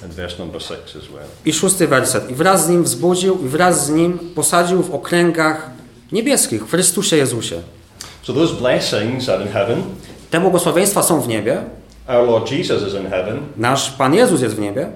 And 0.03 0.13
verse 0.13 0.37
number 0.39 0.61
6 0.61 0.73
as 0.73 0.93
well. 0.93 1.25
I 1.45 1.53
szósty 1.53 1.87
werset. 1.87 2.29
I 2.29 2.35
wraz 2.35 2.65
z 2.65 2.69
nim 2.69 2.83
wzbudził, 2.83 3.45
i 3.45 3.47
wraz 3.47 3.85
z 3.85 3.89
nim 3.89 4.19
posadził 4.35 4.83
w 4.83 4.93
okręgach 4.93 5.69
niebieskich, 6.11 6.67
w 6.67 6.69
Chrystusie 6.69 7.17
Jezusie. 7.17 7.61
So 8.23 8.33
those 8.33 8.53
blessings 8.53 9.29
are 9.29 9.43
in 9.43 9.49
heaven. 9.49 9.83
Te 10.31 10.39
błogosławieństwa 10.39 11.03
są 11.03 11.21
w 11.21 11.27
niebie. 11.27 11.61
Our 12.07 12.27
Lord 12.27 12.51
Jesus 12.51 12.87
is 12.87 12.93
in 12.93 13.09
heaven, 13.09 13.39
Nasz 13.57 13.91
Pan 13.91 14.13
Jezus 14.13 14.41
jest 14.41 14.55
w 14.55 14.59
niebie, 14.59 14.89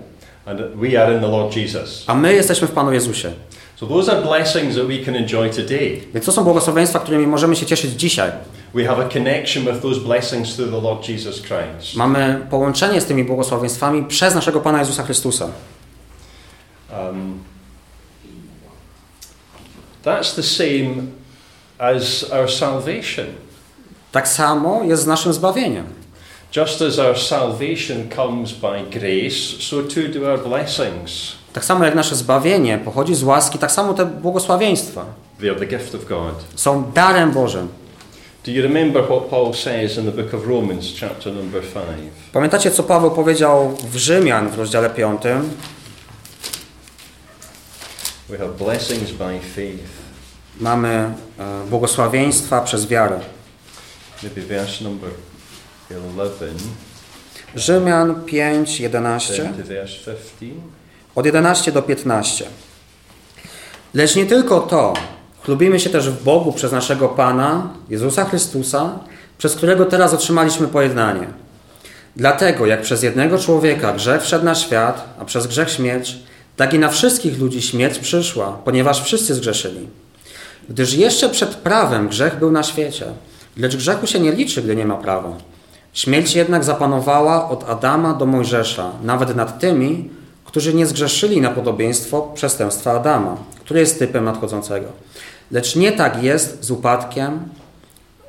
and 0.45 0.60
we 0.75 1.04
are 1.04 1.15
in 1.15 1.21
the 1.21 1.27
Lord 1.27 1.56
Jesus. 1.56 2.04
a 2.08 2.15
my 2.15 2.34
jesteśmy 2.34 2.67
w 2.67 2.71
Panu 2.71 2.91
Jezusie. 2.93 3.32
So 3.75 3.88
those 3.88 4.12
are 4.12 4.21
blessings 4.21 4.75
that 4.75 4.88
we 4.88 4.97
can 5.06 5.15
enjoy 5.15 5.49
today. 5.49 6.01
Więc 6.13 6.25
to 6.25 6.32
są 6.32 6.43
błogosławieństwa, 6.43 6.99
którymi 6.99 7.27
możemy 7.27 7.56
się 7.56 7.65
cieszyć 7.65 7.91
dzisiaj. 7.91 8.32
We 8.73 8.86
have 8.86 9.06
a 9.06 9.10
connection 9.10 9.65
with 9.65 9.82
those 9.82 9.99
blessings 9.99 10.56
through 10.56 10.71
the 10.71 10.82
Lord 10.82 11.10
Jesus 11.10 11.41
Christ. 11.41 11.95
Mamy 11.95 12.45
połączenie 12.49 13.01
z 13.01 13.06
tymi 13.06 13.23
błogosławieństwami 13.23 14.04
przez 14.04 14.36
naszego 14.36 14.62
Pana 14.62 14.80
Jezusa 14.80 15.04
Chrystusa. 15.04 15.47
Um, 16.99 17.39
that's 20.04 20.36
the 20.36 20.43
same 20.43 21.08
as 21.77 22.25
our 22.32 22.51
salvation. 22.51 23.25
Tak 24.12 24.27
samo 24.27 24.84
jest 24.84 25.04
z 25.04 25.08
naszym 25.08 25.34
zbawieniem. 25.34 26.00
Just 26.55 26.81
as 26.81 26.99
our 26.99 27.17
salvation 27.17 28.09
comes 28.09 28.53
by 28.53 28.99
grace, 28.99 29.63
so 29.63 29.81
too 29.83 30.07
do 30.19 30.31
our 30.31 30.39
blessings. 30.39 31.31
Tak 31.53 31.65
samo 31.65 31.85
jak 31.85 31.95
nasze 31.95 32.15
zbawienie 32.15 32.77
pochodzi 32.77 33.15
z 33.15 33.23
łaski, 33.23 33.59
tak 33.59 33.71
samo 33.71 33.93
te 33.93 34.05
błogosławieństwa 34.05 35.05
They 35.39 35.49
are 35.51 35.59
the 35.59 35.65
gift 35.65 35.95
of 35.95 36.05
God. 36.05 36.33
są 36.55 36.91
darem 36.91 37.31
Bożym. 37.31 37.67
Do 38.45 38.51
you 38.51 38.63
remember 38.63 39.03
what 39.03 39.23
Paul 39.29 39.53
says 39.53 39.97
in 39.97 40.05
the 40.05 40.11
book 40.23 40.33
of 40.33 40.47
Romans, 40.47 40.85
chapter 40.99 41.33
number 41.33 41.61
5? 41.61 41.85
Pamiętacie, 42.33 42.71
co 42.71 42.83
Paweł 42.83 43.11
powiedział 43.11 43.77
w 43.91 43.95
Rzymian 43.95 44.49
w 44.49 44.57
rozdziale 44.57 44.89
5? 44.89 45.21
We 48.29 48.37
have 48.37 48.49
blessings 48.49 49.11
by 49.11 49.39
faith. 49.55 49.83
Mamy 50.59 50.89
e, 50.89 51.13
błogosławieństwa 51.69 52.61
przez 52.61 52.87
wiarę. 52.87 53.19
Maybe 54.23 54.41
verse 54.41 54.83
number 54.83 55.09
11, 55.09 55.30
Rzymian 57.56 58.25
5, 58.25 58.80
11. 58.80 59.43
then 59.43 59.54
to 59.54 59.63
verse 59.63 60.12
15. 60.12 60.45
Od 61.15 61.25
11 61.25 61.71
do 61.71 61.82
15. 61.82 62.45
Lecz 63.93 64.15
nie 64.15 64.25
tylko 64.25 64.60
to. 64.60 64.93
Chlubimy 65.41 65.80
się 65.80 65.89
też 65.89 66.10
w 66.10 66.23
Bogu 66.23 66.54
przez 66.54 66.71
naszego 66.71 67.10
Pana, 67.10 67.73
Jezusa 67.89 68.25
Chrystusa, 68.25 68.99
przez 69.38 69.56
którego 69.56 69.86
teraz 69.86 70.13
otrzymaliśmy 70.13 70.67
pojednanie. 70.67 71.27
Dlatego, 72.15 72.65
jak 72.65 72.82
przez 72.82 73.04
jednego 73.04 73.38
człowieka 73.38 73.93
grzech 73.93 74.21
wszedł 74.21 74.45
na 74.45 74.56
świat, 74.56 75.15
a 75.19 75.25
przez 75.25 75.47
grzech 75.47 75.69
śmierć, 75.69 76.17
tak 76.58 76.73
i 76.73 76.80
na 76.80 76.89
wszystkich 76.89 77.39
ludzi 77.39 77.62
śmierć 77.62 77.99
przyszła, 77.99 78.58
ponieważ 78.65 79.04
wszyscy 79.04 79.36
zgrzeszyli. 79.36 79.88
Gdyż 80.69 80.93
jeszcze 80.93 81.30
przed 81.30 81.56
prawem 81.56 82.08
grzech 82.08 82.39
był 82.39 82.51
na 82.51 82.63
świecie, 82.63 83.06
lecz 83.58 83.75
grzechu 83.75 84.08
się 84.08 84.19
nie 84.19 84.32
liczy, 84.32 84.62
gdy 84.62 84.75
nie 84.75 84.86
ma 84.86 84.95
prawa. 84.95 85.38
Śmierć 85.93 86.36
jednak 86.36 86.63
zapanowała 86.63 87.49
od 87.49 87.69
Adama 87.69 88.13
do 88.13 88.25
Mojżesza, 88.25 88.91
nawet 89.04 89.36
nad 89.36 89.60
tymi, 89.60 90.10
którzy 90.45 90.73
nie 90.73 90.86
zgrzeszyli 90.86 91.41
na 91.41 91.49
podobieństwo 91.49 92.32
przestępstwa 92.34 92.91
Adama, 92.91 93.38
który 93.60 93.80
jest 93.80 93.99
typem 93.99 94.25
nadchodzącego. 94.25 94.88
Lecz 95.51 95.75
nie 95.75 95.91
tak 95.91 96.23
jest 96.23 96.63
z 96.63 96.71
upadkiem, 96.71 97.39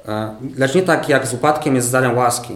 e, 0.09 0.35
lecz 0.59 0.75
nie 0.75 0.83
tak 0.83 1.09
jak 1.09 1.27
z 1.27 1.35
upadkiem 1.35 1.75
jest 1.75 1.89
z 1.89 1.91
darem 1.91 2.17
łaski. 2.17 2.55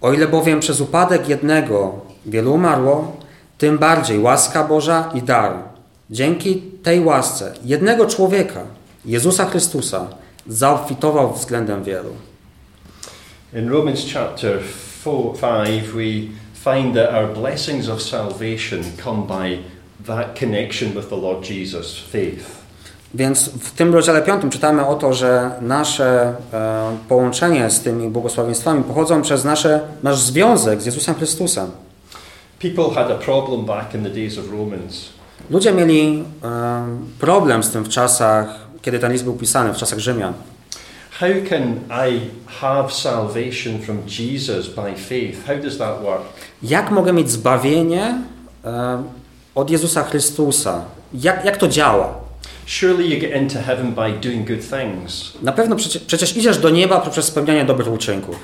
O 0.00 0.12
ile 0.12 0.28
bowiem 0.28 0.60
przez 0.60 0.80
upadek 0.80 1.28
jednego 1.28 1.92
wielu 2.26 2.54
umarło, 2.54 3.16
tym 3.58 3.78
bardziej 3.78 4.18
łaska 4.18 4.64
Boża 4.64 5.10
i 5.14 5.22
dar. 5.22 5.52
Dzięki 6.10 6.62
tej 6.82 7.04
łasce 7.04 7.52
jednego 7.64 8.06
człowieka, 8.06 8.60
Jezusa 9.04 9.44
Chrystusa, 9.44 10.06
zaobfitował 10.46 11.34
względem 11.34 11.82
wielu. 11.84 12.10
In 13.52 13.68
Romans 13.68 14.04
chapter 14.04 14.60
4, 15.02 15.34
5, 15.34 15.92
we 15.94 16.28
find 16.54 16.94
that 16.94 17.10
our 17.12 17.26
blessings 17.26 17.88
of 17.88 18.00
salvation 18.00 18.84
come 18.96 19.26
by 19.26 19.58
that 20.06 20.36
connection 20.36 20.94
with 20.94 21.08
the 21.08 21.16
Lord 21.16 21.44
Jesus, 21.50 21.98
faith. 21.98 22.60
Więc 23.14 23.48
w 23.48 23.70
tym 23.70 23.94
rozdziale 23.94 24.22
5 24.22 24.52
czytamy 24.52 24.86
o 24.86 24.94
to, 24.94 25.14
że 25.14 25.50
nasze 25.60 26.34
e, 26.52 26.96
połączenie 27.08 27.70
z 27.70 27.80
tymi 27.80 28.08
błogosławieństwami 28.08 28.84
pochodzą 28.84 29.22
przez 29.22 29.44
nasze, 29.44 29.80
nasz 30.02 30.18
związek 30.18 30.82
z 30.82 30.86
Jezusem 30.86 31.14
Chrystusem. 31.14 31.70
People 32.58 32.94
had 32.94 33.10
a 33.10 33.18
problem 33.18 33.64
back 33.64 33.94
in 33.94 34.02
the 34.04 34.10
days 34.10 34.38
of 34.38 34.50
Romans. 34.50 35.08
Ludzie 35.50 35.72
mieli 35.72 36.24
e, 36.44 36.86
problem 37.18 37.62
z 37.62 37.70
tym 37.70 37.84
w 37.84 37.88
czasach, 37.88 38.46
kiedy 38.82 38.98
ten 38.98 39.12
list 39.12 39.24
był 39.24 39.34
pisany, 39.34 39.74
w 39.74 39.76
czasach 39.76 39.98
Rzymian. 39.98 40.32
How 41.20 41.48
can 41.48 41.84
I 41.90 42.30
have 42.46 42.92
salvation 42.92 43.82
from 43.82 44.02
Jesus 44.06 44.68
by 44.68 44.94
faith? 44.94 45.46
How 45.46 45.56
does 45.56 45.78
that 45.78 46.02
work? 46.02 46.22
Jak 46.62 46.90
mogę 46.90 47.12
mieć 47.12 47.30
zbawienie 47.30 48.22
e, 48.64 49.02
od 49.54 49.70
Jezusa 49.70 50.04
Chrystusa? 50.04 50.84
Jak, 51.14 51.44
jak 51.44 51.56
to 51.56 51.68
działa? 51.68 52.14
Surely 52.66 53.06
you 53.06 53.20
get 53.20 53.42
into 53.42 53.58
heaven 53.58 53.92
by 53.92 54.28
doing 54.28 54.48
good 54.48 54.70
things. 54.70 55.32
Na 55.42 55.52
pewno 55.52 55.76
przecież, 55.76 56.02
przecież 56.02 56.36
idziesz 56.36 56.58
do 56.58 56.70
nieba 56.70 57.00
poprzez 57.00 57.24
spełnianie 57.24 57.64
dobrych 57.64 57.92
uczynków. 57.92 58.36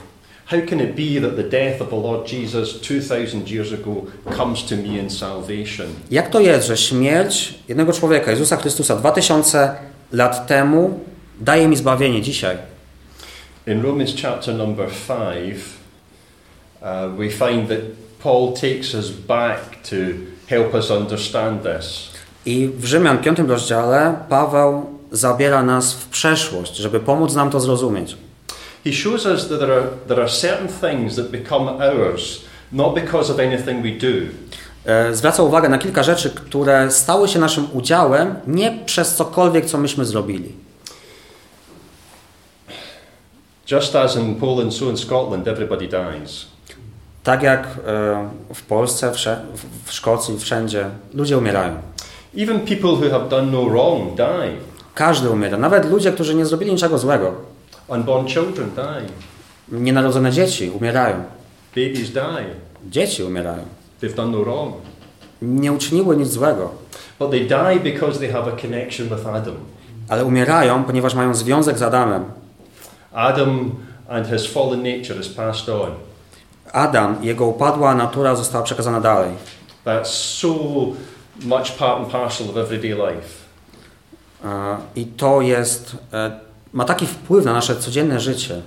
How 0.46 0.58
can 0.70 0.80
it 0.80 0.94
be 0.94 1.28
that 1.28 1.36
the 1.36 1.50
death 1.50 1.82
of 1.82 1.90
the 1.90 2.00
Lord 2.00 2.32
Jesus 2.32 2.80
2000 2.80 3.50
years 3.50 3.72
ago 3.72 3.94
comes 4.36 4.64
to 4.64 4.76
me 4.76 4.98
in 4.98 5.10
salvation? 5.10 5.86
Jak 6.10 6.30
to 6.30 6.40
jest, 6.40 6.66
że 6.66 6.76
śmierć 6.76 7.54
jednego 7.68 7.92
człowieka, 7.92 8.30
Jezusa 8.30 8.56
Chrystusa, 8.56 8.96
2000 8.96 9.76
lat 10.12 10.46
temu 10.46 11.00
daje 11.40 11.68
mi 11.68 11.77
zbawienie 11.77 12.22
dzisiaj. 12.22 12.57
In 13.66 13.83
Romans 13.83 14.11
chapter 14.22 14.55
number 14.55 14.88
5, 15.09 15.57
uh, 16.83 17.18
we 17.18 17.31
find 17.31 17.68
that 17.68 17.79
Paul 18.22 18.53
takes 18.53 18.94
us 18.94 19.11
back 19.11 19.59
to 19.90 19.96
help 20.46 20.75
us 20.75 20.90
understand 20.90 21.62
this. 21.62 22.11
I 22.46 22.68
w 22.68 22.85
Rzymian 22.85 23.18
5 23.18 23.38
rozdziale 23.38 24.14
Paweł 24.29 24.87
zabiera 25.12 25.62
nas 25.62 25.94
w 25.94 26.09
przeszłość, 26.09 26.77
żeby 26.77 27.01
pomóc 27.01 27.35
nam 27.35 27.51
to 27.51 27.61
zrozumieć. 27.61 28.16
He 28.85 28.92
shows 28.92 29.27
us 29.27 29.49
that 29.49 29.59
there 29.59 29.72
are, 29.72 29.87
there 30.09 30.22
are 30.22 30.31
certain 30.31 30.68
things 30.68 31.16
that 31.16 31.31
become 31.31 31.70
ours, 31.70 32.40
not 32.72 32.94
because 32.94 33.33
of 33.33 33.38
anything 33.38 33.83
we 33.83 33.90
do, 33.90 34.27
E, 34.87 35.14
Zwraca 35.14 35.42
uwagę 35.42 35.68
na 35.68 35.79
kilka 35.79 36.03
rzeczy, 36.03 36.31
które 36.31 36.90
stały 36.90 37.29
się 37.29 37.38
naszym 37.38 37.66
udziałem 37.72 38.35
nie 38.46 38.79
przez 38.87 39.14
cokolwiek, 39.14 39.66
co 39.66 39.79
myśmy 39.79 40.05
zrobili. 40.05 40.53
Just 43.70 43.96
as 43.96 44.16
in 44.16 44.35
Poland, 44.35 44.74
so 44.74 44.90
in 44.90 44.96
Scotland, 44.96 45.48
everybody 45.48 45.88
dies. 45.88 46.46
Tak 47.22 47.42
jak 47.42 47.66
e, 47.87 48.29
w 48.55 48.62
Polsce, 48.62 49.12
w 49.85 49.92
Szkocji, 49.92 50.38
wszędzie 50.38 50.87
ludzie 51.14 51.38
umierają. 51.38 51.74
Even 52.38 52.61
people 52.61 52.90
who 52.90 53.11
have 53.11 53.29
done 53.29 53.52
no 53.52 53.64
wrong 53.64 54.14
die. 54.16 54.52
Każdy 54.94 55.31
umiera, 55.31 55.59
nawet 55.59 55.90
ludzie, 55.90 56.12
którzy 56.12 56.35
nie 56.35 56.46
zrobili 56.46 56.72
niczego 56.72 56.98
złego. 56.98 57.33
Unborn 57.88 58.26
children 58.26 58.70
die. 58.70 59.02
Nienarodzone 59.81 60.33
dzieci 60.33 60.70
umierają. 60.70 61.16
Babies 61.76 62.11
die. 62.12 62.44
Dzieci 62.90 63.22
umierają. 63.24 63.62
They've 64.02 64.14
done 64.14 64.33
no 64.33 64.44
wrong. 64.44 64.74
Nie 65.42 65.72
uczyniły 65.72 66.16
nic 66.16 66.29
złego, 66.29 66.70
But 67.18 67.31
they 67.31 67.40
die 67.40 67.81
because 67.92 68.18
they 68.18 68.29
have 68.33 68.52
a 68.52 68.57
connection 68.57 69.09
with 69.09 69.26
Adam. 69.26 69.55
ale 70.09 70.24
umierają, 70.24 70.85
ponieważ 70.85 71.14
mają 71.14 71.35
związek 71.35 71.79
z 71.79 71.83
Adamem. 71.83 72.24
Adam 73.16 73.70
and 74.09 74.26
his 74.26 74.46
fallen 74.46 74.83
nature 74.83 75.20
is 75.20 75.29
passed 75.29 75.68
on. 75.68 75.90
Adam, 76.72 77.24
jego 77.24 77.46
upadła 77.46 77.94
natura 77.94 78.37
została 78.37 78.64
przekazana 78.64 79.00
dalej. 79.00 79.31
That's 79.85 80.09
so 80.09 80.48
much 81.44 81.72
part 81.79 81.98
and 81.98 82.09
parcel 82.09 82.50
of 82.50 82.57
everyday 82.57 82.90
life. 82.90 83.46
E, 84.44 84.76
I 84.96 85.07
to 85.07 85.40
jest, 85.40 85.96
e, 86.12 86.40
ma 86.72 86.85
taki 86.85 87.07
wpływ 87.07 87.44
na 87.44 87.52
nasze 87.52 87.76
codzienne 87.76 88.20
życie. 88.20 88.62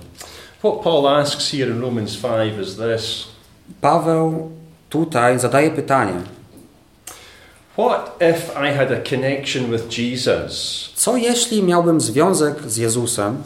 What 0.58 0.74
Paul 0.82 1.08
asks 1.08 1.50
here 1.50 1.70
in 1.70 1.80
Romans 1.80 2.16
5 2.16 2.58
is 2.62 2.76
this 2.76 3.28
Paweł 3.80 4.50
tutaj 4.88 5.38
zadaje 5.38 5.70
pytanie: 5.70 6.14
What 7.78 8.16
if 8.20 8.50
I 8.70 8.76
had 8.76 8.92
a 8.92 9.10
connection 9.10 9.70
with 9.70 9.98
Jesus? 9.98 10.90
co 10.94 11.16
jeśli 11.16 11.62
miałbym 11.62 12.00
związek 12.00 12.56
z 12.66 12.76
Jezusem? 12.76 13.42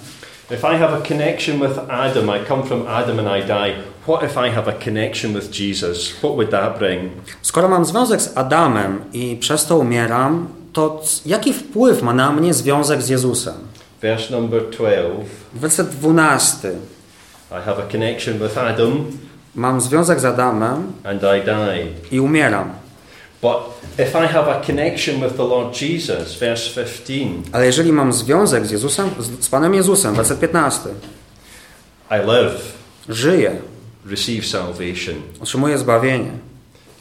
If 0.50 0.62
I 0.64 0.76
have 0.76 0.92
a 0.92 1.00
connection 1.00 1.58
with 1.58 1.78
Adam, 1.88 2.28
I 2.28 2.38
come 2.44 2.62
from 2.62 2.86
Adam 2.86 3.18
and 3.18 3.28
I 3.28 3.40
die. 3.48 3.74
What 4.06 4.22
if 4.22 4.36
I 4.36 4.50
have 4.50 4.68
a 4.68 4.72
connection 4.72 5.32
with 5.32 5.50
Jesus? 5.50 6.22
What 6.22 6.36
would 6.36 6.50
that 6.50 6.78
bring? 6.78 7.10
Skoro 7.42 7.68
mam 7.68 7.84
związek 7.84 8.20
z 8.20 8.36
Adamem 8.36 9.04
i 9.12 9.36
przez 9.36 9.66
to 9.66 9.76
umieram, 9.78 10.48
to 10.72 11.02
jaki 11.26 11.52
wpływ 11.52 12.02
ma 12.02 12.12
na 12.14 12.32
mnie 12.32 12.54
związek 12.54 13.02
z 13.02 13.08
Jezusem? 13.08 13.54
Verse 14.02 14.30
number 14.30 14.70
12 14.70 15.24
Werset 15.54 15.88
12. 16.00 16.68
I 17.50 17.60
have 17.60 17.78
a 17.78 17.86
connection 17.92 18.38
with 18.38 18.58
Adam 18.58 19.06
Mam 19.54 19.80
związek 19.80 20.20
z 20.20 20.24
Adamem 20.24 20.92
and 21.04 21.22
I 21.22 21.44
die. 21.44 21.86
i 22.10 22.20
umieram. 22.20 22.83
But 23.44 23.56
if 23.98 24.16
I 24.16 24.26
have 24.26 24.48
a 24.48 24.60
connection 24.60 25.20
with 25.20 25.36
the 25.36 25.44
Lord 25.44 25.82
Jesus, 25.82 26.38
verse 26.38 26.84
15, 26.84 27.42
Ale 27.52 27.66
jeżeli 27.66 27.92
mam 27.92 28.12
związek 28.12 28.66
z 28.66 28.70
Jezusem, 28.70 29.10
z, 29.40 29.48
Panem 29.48 29.74
Jezusem, 29.74 30.14
werset 30.14 30.40
15, 30.40 30.88
I 32.10 32.26
live, 32.26 32.72
żyję, 33.08 33.56
receive 34.06 34.46
salvation. 34.46 35.14
otrzymuję 35.40 35.78
zbawienie. 35.78 36.30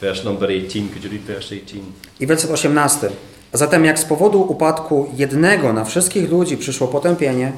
Verse 0.00 0.24
number 0.24 0.50
18, 0.50 0.88
could 0.88 1.04
you 1.04 1.10
read 1.10 1.22
verse 1.22 1.54
18? 1.54 1.80
I 2.20 2.26
werset 2.26 2.50
18. 2.50 3.10
Zatem 3.52 3.84
jak 3.84 3.98
z 3.98 4.04
powodu 4.04 4.42
upadku 4.42 5.10
jednego 5.16 5.72
na 5.72 5.84
wszystkich 5.84 6.30
ludzi 6.30 6.56
przyszło 6.56 6.88
potępienie, 6.88 7.52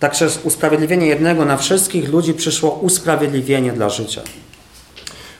tak 0.00 0.12
przez 0.12 0.40
usprawiedliwienie 0.44 1.06
jednego 1.06 1.44
na 1.44 1.56
wszystkich 1.56 2.08
ludzi 2.08 2.34
przyszło 2.34 2.70
usprawiedliwienie 2.70 3.72
dla 3.72 3.88
życia. 3.88 4.22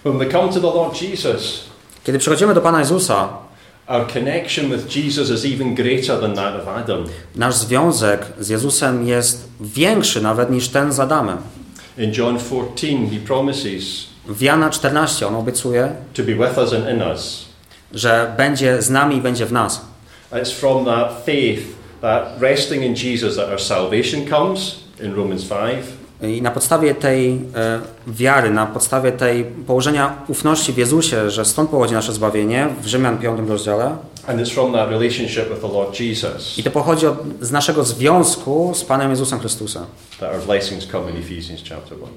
When 0.05 0.19
we 0.19 0.27
come 0.27 0.49
to 0.53 0.61
the 0.61 0.79
Lord 0.79 1.03
Jesus, 1.03 1.72
Kiedy 2.05 2.19
przychodzimy 2.19 2.55
do 2.55 2.61
Pana 2.61 2.79
Jezusa, 2.79 3.29
our 3.88 4.07
connection 4.12 4.71
with 4.71 4.97
Jesus 4.97 5.31
is 5.31 5.45
even 5.55 5.75
greater 5.75 6.21
than 6.21 6.35
that 6.35 6.61
of 6.62 6.69
Adam. 6.69 7.05
nasz 7.37 7.55
związek 7.55 8.27
z 8.41 8.49
Jezusem 8.49 9.07
jest 9.09 9.49
większy 9.61 10.21
nawet 10.21 10.51
niż 10.51 10.69
ten 10.69 10.93
z 10.93 11.01
Adamem. 11.01 11.38
In 11.99 12.12
John 12.15 12.38
14, 12.38 12.87
he 13.11 13.27
promises 13.27 13.85
W 14.27 14.43
Jana 14.43 14.71
14 14.71 15.27
on 15.27 15.35
obiecuje, 15.35 15.93
to 16.15 16.23
be 16.23 16.35
with 16.35 16.59
us 16.59 16.73
and 16.73 16.88
in 16.95 17.03
us. 17.03 17.45
że 17.95 18.35
będzie 18.37 18.83
z 18.83 18.91
nami 18.91 19.17
i 19.17 19.21
będzie 19.21 19.47
w 19.47 19.53
nas. 19.53 19.81
It's 20.33 20.53
from 20.53 20.85
that 20.85 21.23
faith, 21.27 21.62
that 22.01 22.23
resting 22.41 22.83
in 22.83 22.95
Jesus, 22.97 23.37
that 23.37 23.49
our 23.51 23.61
salvation 23.61 24.27
comes 24.27 24.75
in 25.03 25.15
Romans 25.15 25.43
5. 25.45 25.59
I 26.23 26.43
na 26.43 26.51
podstawie 26.51 26.95
tej 26.95 27.31
e, 27.31 27.81
wiary, 28.07 28.51
na 28.51 28.67
podstawie 28.67 29.13
tej 29.13 29.45
położenia 29.45 30.17
ufności 30.29 30.73
w 30.73 30.77
Jezusie, 30.77 31.31
że 31.31 31.45
stąd 31.45 31.71
pochodzi 31.71 31.95
nasze 31.95 32.13
zbawienie, 32.13 32.69
w 32.83 32.87
Rzymian 32.87 33.19
5 33.19 33.49
rozdziale, 33.49 33.97
And 34.27 34.41
it's 34.41 34.51
from 34.51 34.73
that 34.73 34.91
relationship 34.91 35.49
with 35.49 35.61
the 35.61 35.69
Lord 35.69 36.01
Jesus 36.01 36.59
i 36.59 36.63
to 36.63 36.71
pochodzi 36.71 37.07
od, 37.07 37.19
z 37.41 37.51
naszego 37.51 37.85
związku 37.85 38.73
z 38.75 38.85
Panem 38.85 39.11
Jezusem 39.11 39.41
Chrystusem. 39.41 39.85
that 40.21 40.35
our 40.35 40.43
blessings 40.43 40.87
come 40.87 41.11
in 41.11 41.17
Ephesians 41.17 41.61
chapter 41.69 41.99
1. 41.99 42.09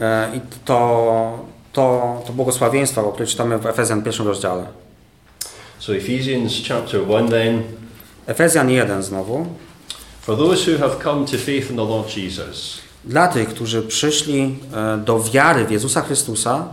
E, 0.00 0.36
I 0.36 0.40
to, 0.64 1.38
to, 1.72 2.22
to 2.26 2.32
błogosławieństwo, 2.32 3.08
o 3.08 3.12
którym 3.12 3.28
czytamy 3.28 3.58
w 3.58 3.66
Efezjan 3.66 4.02
1 4.06 4.26
rozdziale. 4.26 4.66
So, 5.78 5.96
Ephesians 5.96 6.52
chapter 6.68 7.00
1 7.00 7.28
then. 7.28 7.62
Efezjan 8.26 8.70
1 8.70 9.02
znowu. 9.02 9.46
For 10.20 10.36
those 10.36 10.72
who 10.72 10.78
have 10.78 11.02
come 11.02 11.26
to 11.26 11.38
faith 11.38 11.70
in 11.70 11.76
the 11.76 11.84
Lord 11.84 12.16
Jesus, 12.16 12.87
Dla 13.04 13.28
tych, 13.28 13.48
którzy 13.48 13.82
przyszli 13.82 14.54
e, 14.74 14.98
do 14.98 15.20
wiary 15.20 15.64
w 15.64 15.70
Jezusa 15.70 16.00
Chrystusa, 16.00 16.64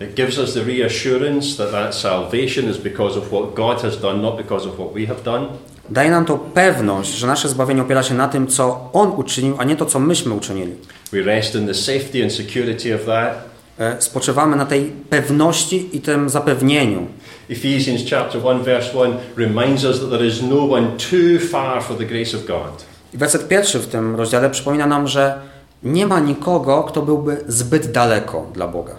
it 0.00 0.14
gives 0.14 0.38
us 0.38 0.54
the 0.54 0.64
reassurance 0.64 1.56
that 1.56 1.70
that 1.72 1.94
salvation 1.94 2.70
is 2.70 2.76
because 2.76 3.18
of 3.18 3.28
what 3.32 3.54
God 3.54 3.82
has 3.82 4.00
done, 4.00 4.22
not 4.22 4.36
because 4.36 4.68
of 4.68 4.74
what 4.74 4.92
we 4.94 5.06
have 5.06 5.22
done. 5.24 5.46
daje 5.90 6.10
nam 6.10 6.24
to 6.24 6.38
pewność, 6.38 7.10
że 7.14 7.26
nasze 7.26 7.48
zbawienie 7.48 7.82
opiera 7.82 8.02
się 8.02 8.14
na 8.14 8.28
tym, 8.28 8.46
co 8.46 8.90
On 8.92 9.12
uczynił, 9.16 9.56
a 9.58 9.64
nie 9.64 9.76
to, 9.76 9.86
co 9.86 9.98
myśmy 10.00 10.34
uczynili. 10.34 10.72
We 11.12 11.22
rest 11.22 11.54
in 11.54 11.66
the 11.66 11.74
safety 11.74 12.22
and 12.22 12.32
security 12.32 12.94
of 12.94 13.04
that. 13.04 13.44
E, 13.78 14.02
Spoczywamy 14.02 14.56
na 14.56 14.66
tej 14.66 14.92
pewności 15.10 15.96
i 15.96 16.00
tym 16.00 16.28
zapewnieniu. 16.28 17.06
Ephesians 17.50 18.00
chapter 18.10 18.40
1 18.44 18.62
verse 18.62 18.98
1 18.98 19.16
reminds 19.36 19.84
us 19.84 20.00
that 20.00 20.10
there 20.10 20.26
is 20.26 20.42
no 20.42 20.70
one 20.70 20.86
too 21.10 21.46
far 21.50 21.82
for 21.82 21.98
the 21.98 22.04
grace 22.04 22.36
of 22.36 22.46
God. 22.46 22.84
I 23.14 23.18
werset 23.18 23.48
pierwszy 23.48 23.78
w 23.78 23.86
tym 23.86 24.16
rozdziale 24.16 24.50
przypomina 24.50 24.86
nam, 24.86 25.08
że 25.08 25.38
nie 25.84 26.06
ma 26.06 26.20
nikogo, 26.20 26.82
kto 26.82 27.02
byłby 27.02 27.44
zbyt 27.48 27.92
daleko 27.92 28.46
dla 28.52 28.68
Boga. 28.68 28.96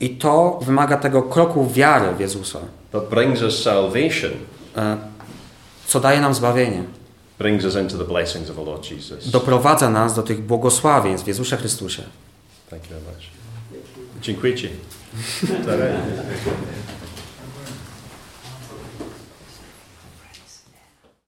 I 0.00 0.10
to 0.10 0.60
wymaga 0.62 0.96
tego 0.96 1.22
kroku 1.22 1.70
wiary 1.70 2.14
w 2.14 2.20
Jezusa, 2.20 2.58
that 2.92 3.08
brings 3.08 3.42
us 3.42 3.62
salvation, 3.62 4.30
e, 4.76 4.96
co 5.86 6.00
daje 6.00 6.20
nam 6.20 6.34
zbawienie. 6.34 6.82
brings 7.38 7.64
us 7.64 7.76
into 7.76 7.98
the 7.98 8.04
blessings 8.04 8.50
of 8.50 8.56
the 8.56 8.64
Lord 8.64 8.90
Jesus. 8.90 9.30
Doprowadza 9.30 9.90
nas 9.90 10.14
do 10.14 10.22
tych 10.22 10.42
błogosławieństw 10.42 11.24
w 11.24 11.28
Jezusie 11.28 11.56
Chrystusie. 11.56 12.02
Thank 12.70 12.82
you 12.82 12.88
very 12.88 13.02
much. 13.02 13.26
Dziękuję 14.22 14.54
Ci. 14.54 14.68